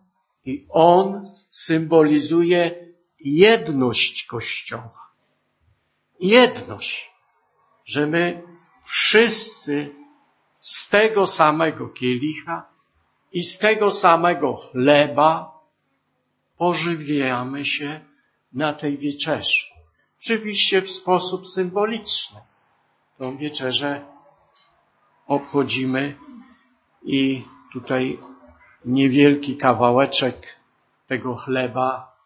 i 0.44 0.66
on 0.68 1.32
symbolizuje 1.50 2.86
jedność 3.20 4.26
Kościoła. 4.26 5.10
Jedność, 6.20 7.10
że 7.84 8.06
my 8.06 8.42
wszyscy 8.82 9.94
z 10.54 10.88
tego 10.88 11.26
samego 11.26 11.88
kielicha 11.88 12.68
i 13.32 13.42
z 13.42 13.58
tego 13.58 13.92
samego 13.92 14.56
chleba 14.56 15.60
pożywiamy 16.56 17.64
się 17.64 18.00
na 18.52 18.72
tej 18.72 18.98
wieczerzy. 18.98 19.60
Oczywiście 20.18 20.82
w 20.82 20.90
sposób 20.90 21.48
symboliczny. 21.48 22.40
Tą 23.18 23.36
wieczerzę 23.36 24.04
obchodzimy 25.26 26.18
i 27.02 27.44
tutaj 27.72 28.18
niewielki 28.86 29.56
kawałeczek 29.56 30.56
tego 31.06 31.36
chleba 31.36 32.16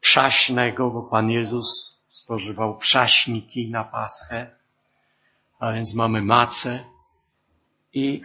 przaśnego, 0.00 0.90
bo 0.90 1.02
Pan 1.02 1.30
Jezus 1.30 2.00
spożywał 2.08 2.78
przaśniki 2.78 3.70
na 3.70 3.84
Paschę, 3.84 4.56
a 5.58 5.72
więc 5.72 5.94
mamy 5.94 6.22
macę 6.22 6.84
i 7.92 8.22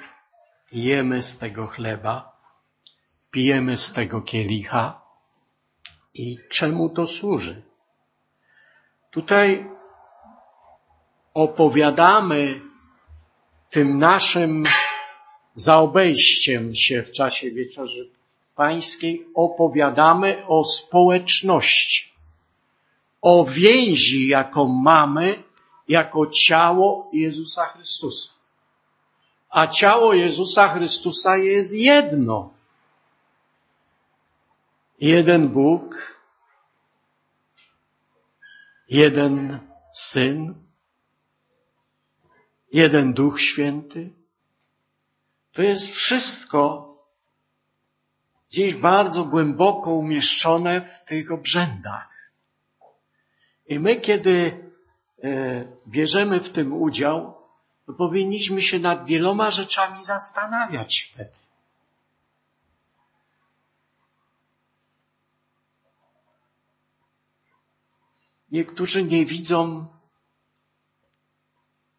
jemy 0.72 1.22
z 1.22 1.38
tego 1.38 1.68
chleba, 1.68 2.38
pijemy 3.32 3.78
z 3.78 3.94
tego 3.94 4.22
kielicha 4.22 5.02
i 6.14 6.38
czemu 6.50 6.90
to 6.90 7.08
służy? 7.08 7.62
Tutaj 9.12 9.70
opowiadamy 11.34 12.62
tym 13.70 14.00
naszym 14.00 14.64
zaobejściem 15.58 16.76
się 16.76 17.04
w 17.04 17.12
czasie 17.12 17.52
wieczerzy 17.52 18.10
pańskiej, 18.56 19.28
opowiadamy 19.34 20.48
o 20.48 20.64
społeczności, 20.64 22.14
o 23.22 23.46
więzi, 23.46 24.28
jaką 24.28 24.68
mamy 24.68 25.44
jako 25.88 26.28
ciało 26.28 27.10
Jezusa 27.14 27.66
Chrystusa. 27.66 28.34
A 29.50 29.68
ciało 29.68 30.14
Jezusa 30.14 30.68
Chrystusa 30.68 31.38
jest 31.38 31.74
jedno. 31.74 32.54
Jeden 35.00 35.50
Bóg, 35.50 36.16
jeden 38.90 39.60
Syn, 39.94 40.54
jeden 42.74 43.14
Duch 43.14 43.42
Święty. 43.42 44.17
To 45.58 45.64
jest 45.64 45.88
wszystko 45.88 46.88
gdzieś 48.50 48.76
bardzo 48.76 49.26
głęboko 49.26 49.92
umieszczone 49.92 50.90
w 50.96 51.06
tych 51.06 51.32
obrzędach. 51.32 52.32
I 53.68 53.80
my, 53.80 53.96
kiedy 53.96 54.64
e, 55.24 55.66
bierzemy 55.88 56.40
w 56.40 56.50
tym 56.50 56.74
udział, 56.74 57.38
to 57.86 57.94
powinniśmy 57.94 58.62
się 58.62 58.80
nad 58.80 59.08
wieloma 59.08 59.52
rzeczami 59.52 60.04
zastanawiać 60.06 61.00
wtedy. 61.00 61.38
Niektórzy 68.52 69.04
nie 69.04 69.26
widzą 69.26 69.88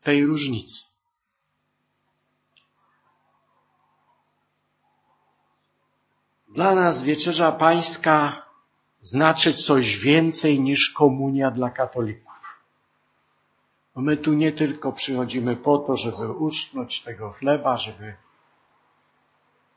tej 0.03 0.27
różnicy. 0.27 0.88
Dla 6.59 6.75
nas 6.75 7.03
wieczerza 7.03 7.53
pańska 7.53 8.43
znaczy 9.01 9.55
coś 9.55 9.97
więcej 9.97 10.61
niż 10.61 10.91
komunia 10.91 11.51
dla 11.51 11.71
katolików. 11.71 12.61
Bo 13.95 14.01
my 14.01 14.17
tu 14.17 14.35
nie 14.35 14.53
tylko 14.53 14.93
przychodzimy 14.93 15.57
po 15.57 15.79
to, 15.79 15.97
żeby 15.97 16.33
uszknąć 16.33 17.01
tego 17.01 17.31
chleba, 17.31 17.77
żeby 17.77 18.17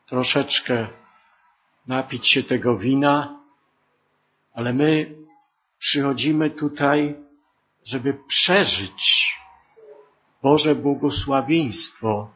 troszeczkę 0.05 0.87
napić 1.87 2.27
się 2.27 2.43
tego 2.43 2.77
wina, 2.77 3.39
ale 4.53 4.73
my 4.73 5.15
przychodzimy 5.79 6.49
tutaj, 6.49 7.15
żeby 7.83 8.13
przeżyć 8.27 9.33
Boże 10.43 10.75
błogosławieństwo 10.75 12.29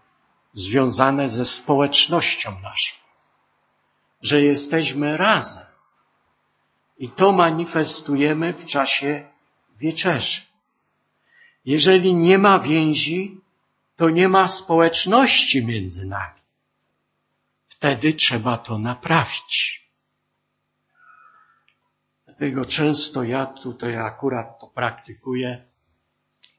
związane 0.53 1.29
ze 1.29 1.45
społecznością 1.45 2.59
naszą, 2.61 3.04
że 4.25 4.41
jesteśmy 4.41 5.17
razem. 5.17 5.65
I 6.97 7.09
to 7.09 7.31
manifestujemy 7.31 8.53
w 8.53 8.65
czasie 8.65 9.27
wieczerzy. 9.77 10.41
Jeżeli 11.65 12.13
nie 12.13 12.37
ma 12.37 12.59
więzi, 12.59 13.41
to 13.95 14.09
nie 14.09 14.29
ma 14.29 14.47
społeczności 14.47 15.65
między 15.65 16.07
nami. 16.07 16.41
Wtedy 17.67 18.13
trzeba 18.13 18.57
to 18.57 18.77
naprawić. 18.77 19.85
Dlatego 22.25 22.65
często 22.65 23.23
ja 23.23 23.45
tutaj 23.45 23.95
akurat 23.97 24.59
to 24.59 24.67
praktykuję. 24.67 25.65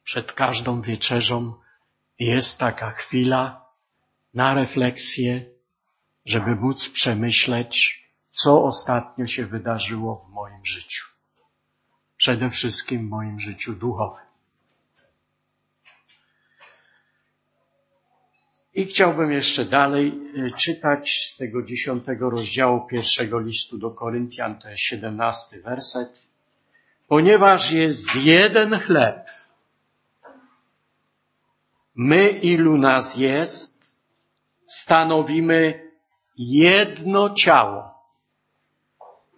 Przed 0.05 0.33
każdą 0.33 0.83
wieczerzą 0.83 1.55
jest 2.19 2.59
taka 2.59 2.91
chwila 2.91 3.67
na 4.35 4.55
refleksję, 4.55 5.56
żeby 6.27 6.57
móc 6.57 6.89
przemyśleć, 6.89 8.05
co 8.31 8.65
ostatnio 8.65 9.27
się 9.27 9.47
wydarzyło 9.47 10.27
w 10.29 10.33
moim 10.33 10.65
życiu. 10.65 11.07
przede 12.17 12.51
wszystkim 12.51 13.07
w 13.07 13.11
moim 13.11 13.41
życiu 13.41 13.73
duchowym. 13.73 14.27
I 18.75 18.87
chciałbym 18.87 19.33
jeszcze 19.33 19.65
dalej 19.65 20.21
y, 20.47 20.51
czytać 20.51 21.29
z 21.33 21.37
tego 21.37 21.63
dziesiątego 21.63 22.31
rozdziału 22.31 22.87
pierwszego 22.87 23.41
listu 23.41 23.79
do 23.79 23.91
Koryntian, 23.91 24.59
to 24.59 24.69
jest 24.69 24.83
siedemnasty 24.83 25.63
werset. 25.63 26.27
Ponieważ 27.09 27.71
jest 27.71 28.15
jeden 28.15 28.79
chleb, 28.79 29.31
my 31.95 32.29
ilu 32.29 32.79
nas 32.79 33.17
jest, 33.17 33.97
stanowimy 34.67 35.86
jedno 36.39 37.35
ciało. 37.35 37.95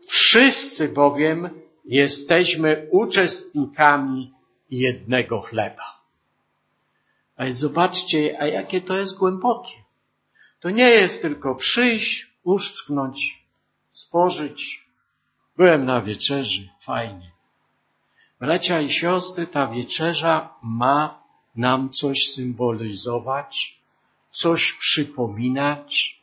Wszyscy 0.08 0.88
bowiem 0.88 1.50
jesteśmy 1.84 2.88
uczestnikami 2.90 4.34
jednego 4.70 5.40
chleba. 5.40 6.02
Ale 7.36 7.52
zobaczcie, 7.52 8.36
a 8.40 8.46
jakie 8.46 8.80
to 8.80 8.96
jest 8.96 9.18
głębokie. 9.18 9.72
To 10.60 10.70
nie 10.70 10.90
jest 10.90 11.22
tylko 11.22 11.54
przyjść, 11.54 12.26
uszczknąć, 12.42 13.44
spożyć. 13.90 14.88
Byłem 15.56 15.84
na 15.84 16.00
wieczerzy, 16.00 16.68
fajnie. 16.82 17.30
Bracia 18.40 18.80
i 18.80 18.90
siostry, 18.90 19.46
ta 19.46 19.66
wieczerza 19.66 20.54
ma 20.62 21.22
nam 21.56 21.90
coś 21.90 22.28
symbolizować, 22.28 23.80
coś 24.30 24.72
przypominać, 24.72 26.17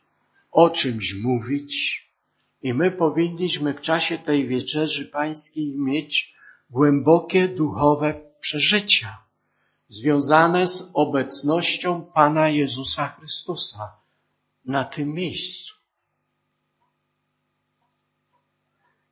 o 0.56 0.70
czymś 0.70 1.14
mówić. 1.14 2.06
I 2.62 2.74
my 2.74 2.92
powinniśmy 2.92 3.74
w 3.74 3.82
czasie 3.82 4.18
tej 4.18 4.48
wieczerzy 4.48 5.06
pańskiej 5.06 5.76
mieć 5.78 6.36
głębokie 6.70 7.48
duchowe 7.48 8.22
przeżycia 8.40 9.18
związane 9.88 10.68
z 10.68 10.92
obecnością 10.94 12.06
Pana 12.14 12.50
Jezusa 12.50 13.08
Chrystusa 13.08 13.98
na 14.66 14.84
tym 14.86 15.14
miejscu. 15.14 15.76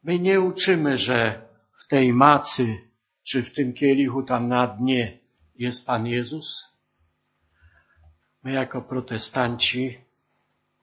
My 0.04 0.20
nie 0.20 0.42
uczymy, 0.42 0.98
że 0.98 1.48
w 1.78 1.88
tej 1.88 2.14
macy 2.14 2.78
czy 3.24 3.44
w 3.44 3.54
tym 3.54 3.74
kielichu 3.74 4.24
tam 4.24 4.48
na 4.48 4.68
dnie 4.68 5.20
jest 5.56 5.86
Pan 5.86 6.08
Jezus. 6.08 6.64
My 8.44 8.52
jako 8.52 8.82
protestanci 8.82 10.03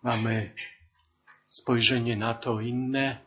mamy 0.03 0.55
spojrzenie 1.48 2.16
na 2.16 2.34
to 2.34 2.61
inne. 2.61 3.18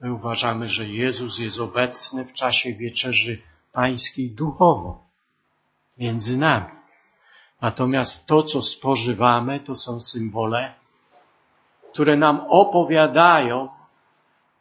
My 0.00 0.12
uważamy, 0.12 0.68
że 0.68 0.88
Jezus 0.88 1.38
jest 1.38 1.60
obecny 1.60 2.24
w 2.24 2.32
czasie 2.32 2.72
wieczerzy 2.72 3.42
pańskiej 3.72 4.30
duchowo 4.30 5.04
między 5.98 6.36
nami. 6.36 6.78
Natomiast 7.60 8.26
to, 8.26 8.42
co 8.42 8.62
spożywamy, 8.62 9.60
to 9.60 9.76
są 9.76 10.00
symbole, 10.00 10.74
które 11.92 12.16
nam 12.16 12.46
opowiadają 12.48 13.68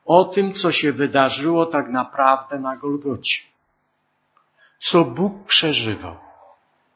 o 0.05 0.25
tym, 0.25 0.53
co 0.53 0.71
się 0.71 0.93
wydarzyło 0.93 1.65
tak 1.65 1.89
naprawdę 1.89 2.59
na 2.59 2.75
Golgocie. 2.75 3.39
Co 4.79 5.05
Bóg 5.05 5.45
przeżywał, 5.45 6.15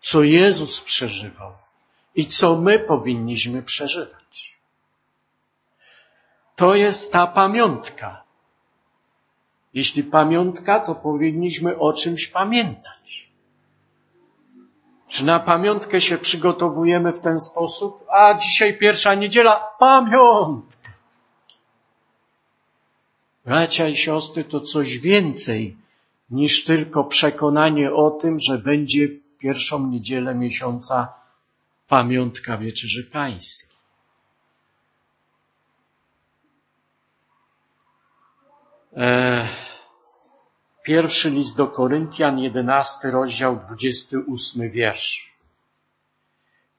co 0.01 0.23
Jezus 0.23 0.81
przeżywał 0.81 1.51
i 2.15 2.25
co 2.25 2.55
my 2.55 2.79
powinniśmy 2.79 3.63
przeżywać. 3.63 4.50
To 6.61 6.75
jest 6.75 7.11
ta 7.11 7.27
pamiątka. 7.27 8.23
Jeśli 9.73 10.03
pamiątka, 10.03 10.79
to 10.79 10.95
powinniśmy 10.95 11.79
o 11.79 11.93
czymś 11.93 12.27
pamiętać. 12.27 13.31
Czy 15.07 15.25
na 15.25 15.39
pamiątkę 15.39 16.01
się 16.01 16.17
przygotowujemy 16.17 17.13
w 17.13 17.19
ten 17.19 17.39
sposób? 17.39 18.05
A 18.09 18.37
dzisiaj 18.37 18.77
pierwsza 18.77 19.13
niedziela, 19.13 19.69
pamiątka. 19.79 20.91
Bracia 23.45 23.87
i 23.87 23.95
siostry, 23.95 24.43
to 24.43 24.59
coś 24.59 24.97
więcej 24.97 25.77
niż 26.29 26.63
tylko 26.63 27.03
przekonanie 27.03 27.93
o 27.93 28.11
tym, 28.11 28.39
że 28.39 28.57
będzie 28.57 29.07
pierwszą 29.39 29.87
niedzielę 29.87 30.35
miesiąca 30.35 31.13
pamiątka 31.87 32.57
Wieczerzy 32.57 33.03
Pańskiej. 33.03 33.70
Pierwszy 40.83 41.29
list 41.29 41.57
do 41.57 41.67
Koryntian, 41.67 42.39
jedenasty 42.39 43.11
rozdział, 43.11 43.59
dwudziesty 43.65 44.19
ósmy 44.19 44.69
wiersz. 44.69 45.31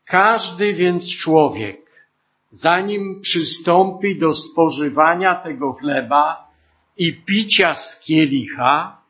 Każdy 0.05 0.75
więc 0.75 1.19
człowiek, 1.19 2.07
zanim 2.51 3.21
przystąpi 3.21 4.19
do 4.19 4.35
spożywania 4.35 5.35
tego 5.35 5.73
chleba 5.73 6.51
i 6.97 7.13
picia 7.13 7.75
z 7.75 8.01
kielicha, 8.01 9.03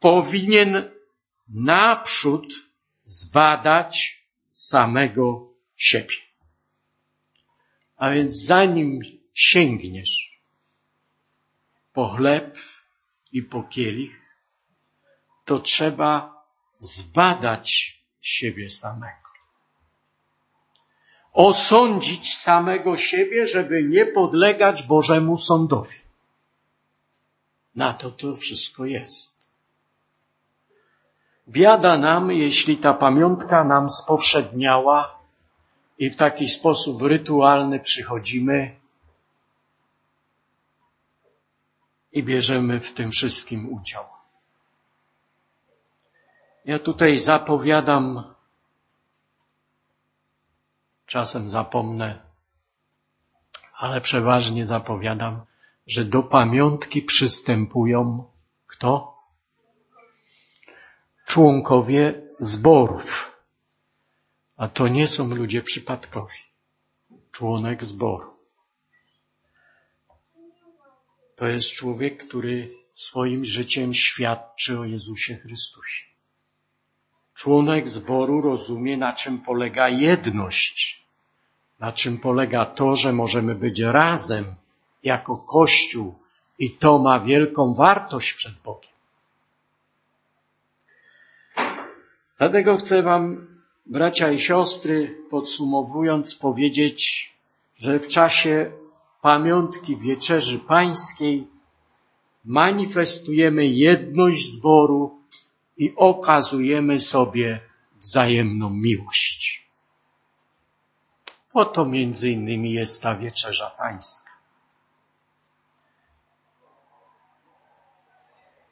powinien 0.00 0.90
naprzód 1.48 2.54
zbadać 3.04 4.24
samego 4.52 5.48
siebie. 5.76 6.14
A 7.96 8.10
więc 8.10 8.42
zanim 8.42 9.00
sięgniesz 9.34 10.35
po 11.96 12.08
chleb 12.16 12.58
i 13.32 13.42
po 13.42 13.62
kielich, 13.62 14.16
to 15.44 15.58
trzeba 15.58 16.42
zbadać 16.80 18.00
siebie 18.20 18.70
samego. 18.70 19.30
Osądzić 21.32 22.36
samego 22.36 22.96
siebie, 22.96 23.46
żeby 23.46 23.82
nie 23.82 24.06
podlegać 24.06 24.82
Bożemu 24.82 25.38
sądowi. 25.38 25.98
Na 27.74 27.94
to 27.94 28.10
to 28.10 28.36
wszystko 28.36 28.84
jest. 28.84 29.50
Biada 31.48 31.98
nam, 31.98 32.32
jeśli 32.32 32.76
ta 32.76 32.94
pamiątka 32.94 33.64
nam 33.64 33.90
spowszedniała 33.90 35.18
i 35.98 36.10
w 36.10 36.16
taki 36.16 36.48
sposób 36.48 37.02
rytualny 37.02 37.80
przychodzimy 37.80 38.85
i 42.16 42.22
bierzemy 42.22 42.80
w 42.80 42.92
tym 42.92 43.10
wszystkim 43.10 43.72
udział. 43.72 44.04
Ja 46.64 46.78
tutaj 46.78 47.18
zapowiadam, 47.18 48.34
czasem 51.06 51.50
zapomnę, 51.50 52.22
ale 53.78 54.00
przeważnie 54.00 54.66
zapowiadam, 54.66 55.44
że 55.86 56.04
do 56.04 56.22
pamiątki 56.22 57.02
przystępują 57.02 58.24
kto? 58.66 59.18
Członkowie 61.26 62.22
zborów. 62.40 63.36
A 64.56 64.68
to 64.68 64.88
nie 64.88 65.08
są 65.08 65.34
ludzie 65.34 65.62
przypadkowi. 65.62 66.40
Członek 67.32 67.84
zboru. 67.84 68.35
To 71.36 71.46
jest 71.46 71.74
człowiek, 71.74 72.26
który 72.26 72.68
swoim 72.94 73.44
życiem 73.44 73.94
świadczy 73.94 74.80
o 74.80 74.84
Jezusie 74.84 75.34
Chrystusie. 75.34 76.04
Członek 77.34 77.88
zboru 77.88 78.40
rozumie, 78.40 78.96
na 78.96 79.12
czym 79.12 79.38
polega 79.38 79.88
jedność, 79.88 81.06
na 81.80 81.92
czym 81.92 82.18
polega 82.18 82.66
to, 82.66 82.96
że 82.96 83.12
możemy 83.12 83.54
być 83.54 83.80
razem 83.80 84.54
jako 85.02 85.36
Kościół 85.36 86.14
i 86.58 86.70
to 86.70 86.98
ma 86.98 87.20
wielką 87.20 87.74
wartość 87.74 88.32
przed 88.32 88.54
Bogiem. 88.64 88.92
Dlatego 92.38 92.76
chcę 92.76 93.02
Wam, 93.02 93.46
bracia 93.86 94.30
i 94.30 94.38
siostry, 94.38 95.18
podsumowując, 95.30 96.34
powiedzieć, 96.34 97.32
że 97.78 98.00
w 98.00 98.08
czasie 98.08 98.72
pamiątki 99.26 99.96
Wieczerzy 99.96 100.58
Pańskiej 100.58 101.48
manifestujemy 102.44 103.66
jedność 103.66 104.52
zboru 104.52 105.20
i 105.76 105.94
okazujemy 105.96 107.00
sobie 107.00 107.60
wzajemną 107.96 108.70
miłość. 108.70 109.68
Po 111.52 111.64
to 111.64 111.84
między 111.84 112.30
innymi 112.30 112.72
jest 112.72 113.02
ta 113.02 113.14
Wieczerza 113.14 113.70
Pańska. 113.70 114.30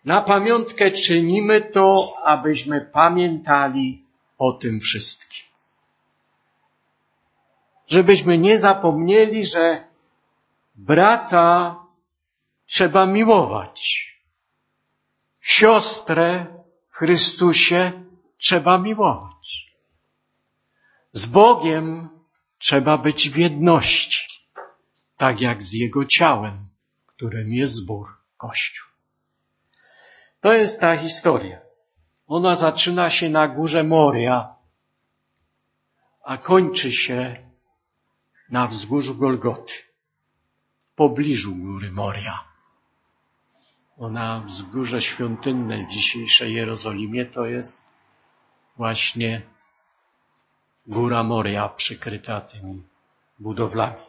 Na 0.05 0.23
pamiątkę 0.23 0.91
czynimy 0.91 1.61
to, 1.61 1.97
abyśmy 2.25 2.81
pamiętali 2.81 4.05
o 4.39 4.53
tym 4.53 4.81
wszystkim. 4.81 5.47
Żebyśmy 7.87 8.39
nie 8.39 8.59
zapomnieli, 8.59 9.47
że 9.47 9.94
brata 10.75 11.77
trzeba 12.67 13.07
miłować. 13.07 14.11
siostrę 15.41 16.47
Chrystusie 16.91 17.93
trzeba 18.39 18.79
miłować. 18.79 19.75
Z 21.13 21.27
Bogiem 21.27 22.09
trzeba 22.59 22.99
być 22.99 23.31
w 23.31 23.37
jedności, 23.37 24.49
tak 25.17 25.41
jak 25.41 25.63
z 25.63 25.73
Jego 25.73 26.05
ciałem, 26.05 26.69
którym 27.07 27.53
jest 27.53 27.75
zbór, 27.75 28.09
Kościół. 28.37 28.89
To 30.41 30.53
jest 30.53 30.81
ta 30.81 30.97
historia. 30.97 31.61
Ona 32.27 32.57
zaczyna 32.57 33.11
się 33.11 33.29
na 33.29 33.49
górze 33.49 33.85
Moria, 33.85 34.55
a 36.25 36.39
kończy 36.39 36.93
się 36.93 37.37
na 38.51 38.67
wzgórzu 38.67 39.15
Golgoty, 39.15 39.75
pobliżu 40.97 41.57
góry 41.57 41.93
Moria. 41.93 42.45
Ona 43.99 44.41
wzgórze 44.41 45.03
świątynne 45.03 45.87
w 45.87 45.91
dzisiejszej 45.91 46.55
Jerozolimie 46.55 47.27
to 47.27 47.47
jest 47.47 47.89
właśnie 48.77 49.43
góra 50.87 51.23
Moria 51.23 51.69
przykryta 51.69 52.41
tymi 52.41 52.83
budowlami. 53.39 54.01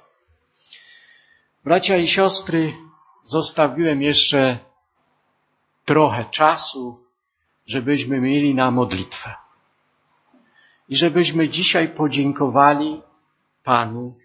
Bracia 1.63 1.97
i 1.97 2.07
siostry, 2.07 2.73
zostawiłem 3.23 4.01
jeszcze 4.01 4.59
trochę 5.85 6.25
czasu, 6.25 7.03
żebyśmy 7.65 8.21
mieli 8.21 8.55
na 8.55 8.71
modlitwę. 8.71 9.33
I 10.89 10.95
żebyśmy 10.95 11.49
dzisiaj 11.49 11.89
podziękowali 11.89 13.01
Panu 13.63 14.17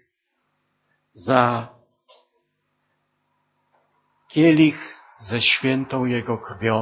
za 1.13 1.67
kielich 4.31 4.79
ze 5.17 5.41
świętą 5.41 6.05
Jego 6.05 6.37
krwią 6.37 6.77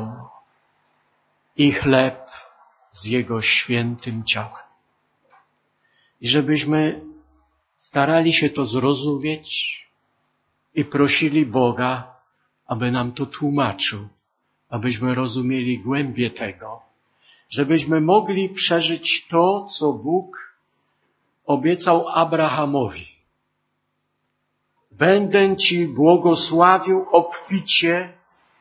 i 1.57 1.71
chleb 1.71 2.31
z 2.91 3.05
Jego 3.05 3.41
świętym 3.41 4.23
ciałem. 4.23 4.65
I 6.21 6.27
żebyśmy 6.27 7.01
starali 7.77 8.33
się 8.33 8.49
to 8.49 8.65
zrozumieć 8.65 9.49
i 10.75 10.85
prosili 10.85 11.45
Boga, 11.45 12.15
aby 12.67 12.91
nam 12.91 13.11
to 13.11 13.25
tłumaczył, 13.25 14.07
abyśmy 14.69 15.15
rozumieli 15.15 15.79
głębię 15.79 16.29
tego, 16.31 16.81
żebyśmy 17.49 18.01
mogli 18.01 18.49
przeżyć 18.49 19.27
to, 19.27 19.65
co 19.65 19.93
Bóg 19.93 20.55
obiecał 21.45 22.07
Abrahamowi. 22.09 23.08
Będę 24.99 25.55
Ci 25.55 25.87
błogosławił 25.87 27.05
obficie 27.11 28.13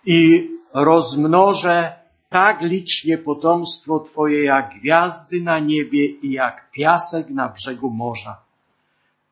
i 0.05 0.51
rozmnożę 0.74 1.99
tak 2.28 2.62
licznie 2.62 3.18
potomstwo 3.18 4.01
Twoje 4.01 4.45
jak 4.45 4.74
gwiazdy 4.78 5.41
na 5.41 5.59
niebie 5.59 6.07
i 6.07 6.32
jak 6.32 6.70
piasek 6.70 7.30
na 7.30 7.49
brzegu 7.49 7.91
morza. 7.91 8.43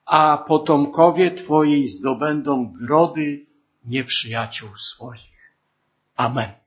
A 0.07 0.45
potomkowie 0.49 1.31
Twoi 1.31 1.87
zdobędą 1.87 2.73
grody 2.81 3.47
nieprzyjaciół 3.85 4.69
swoich. 4.77 5.53
Amen. 6.17 6.66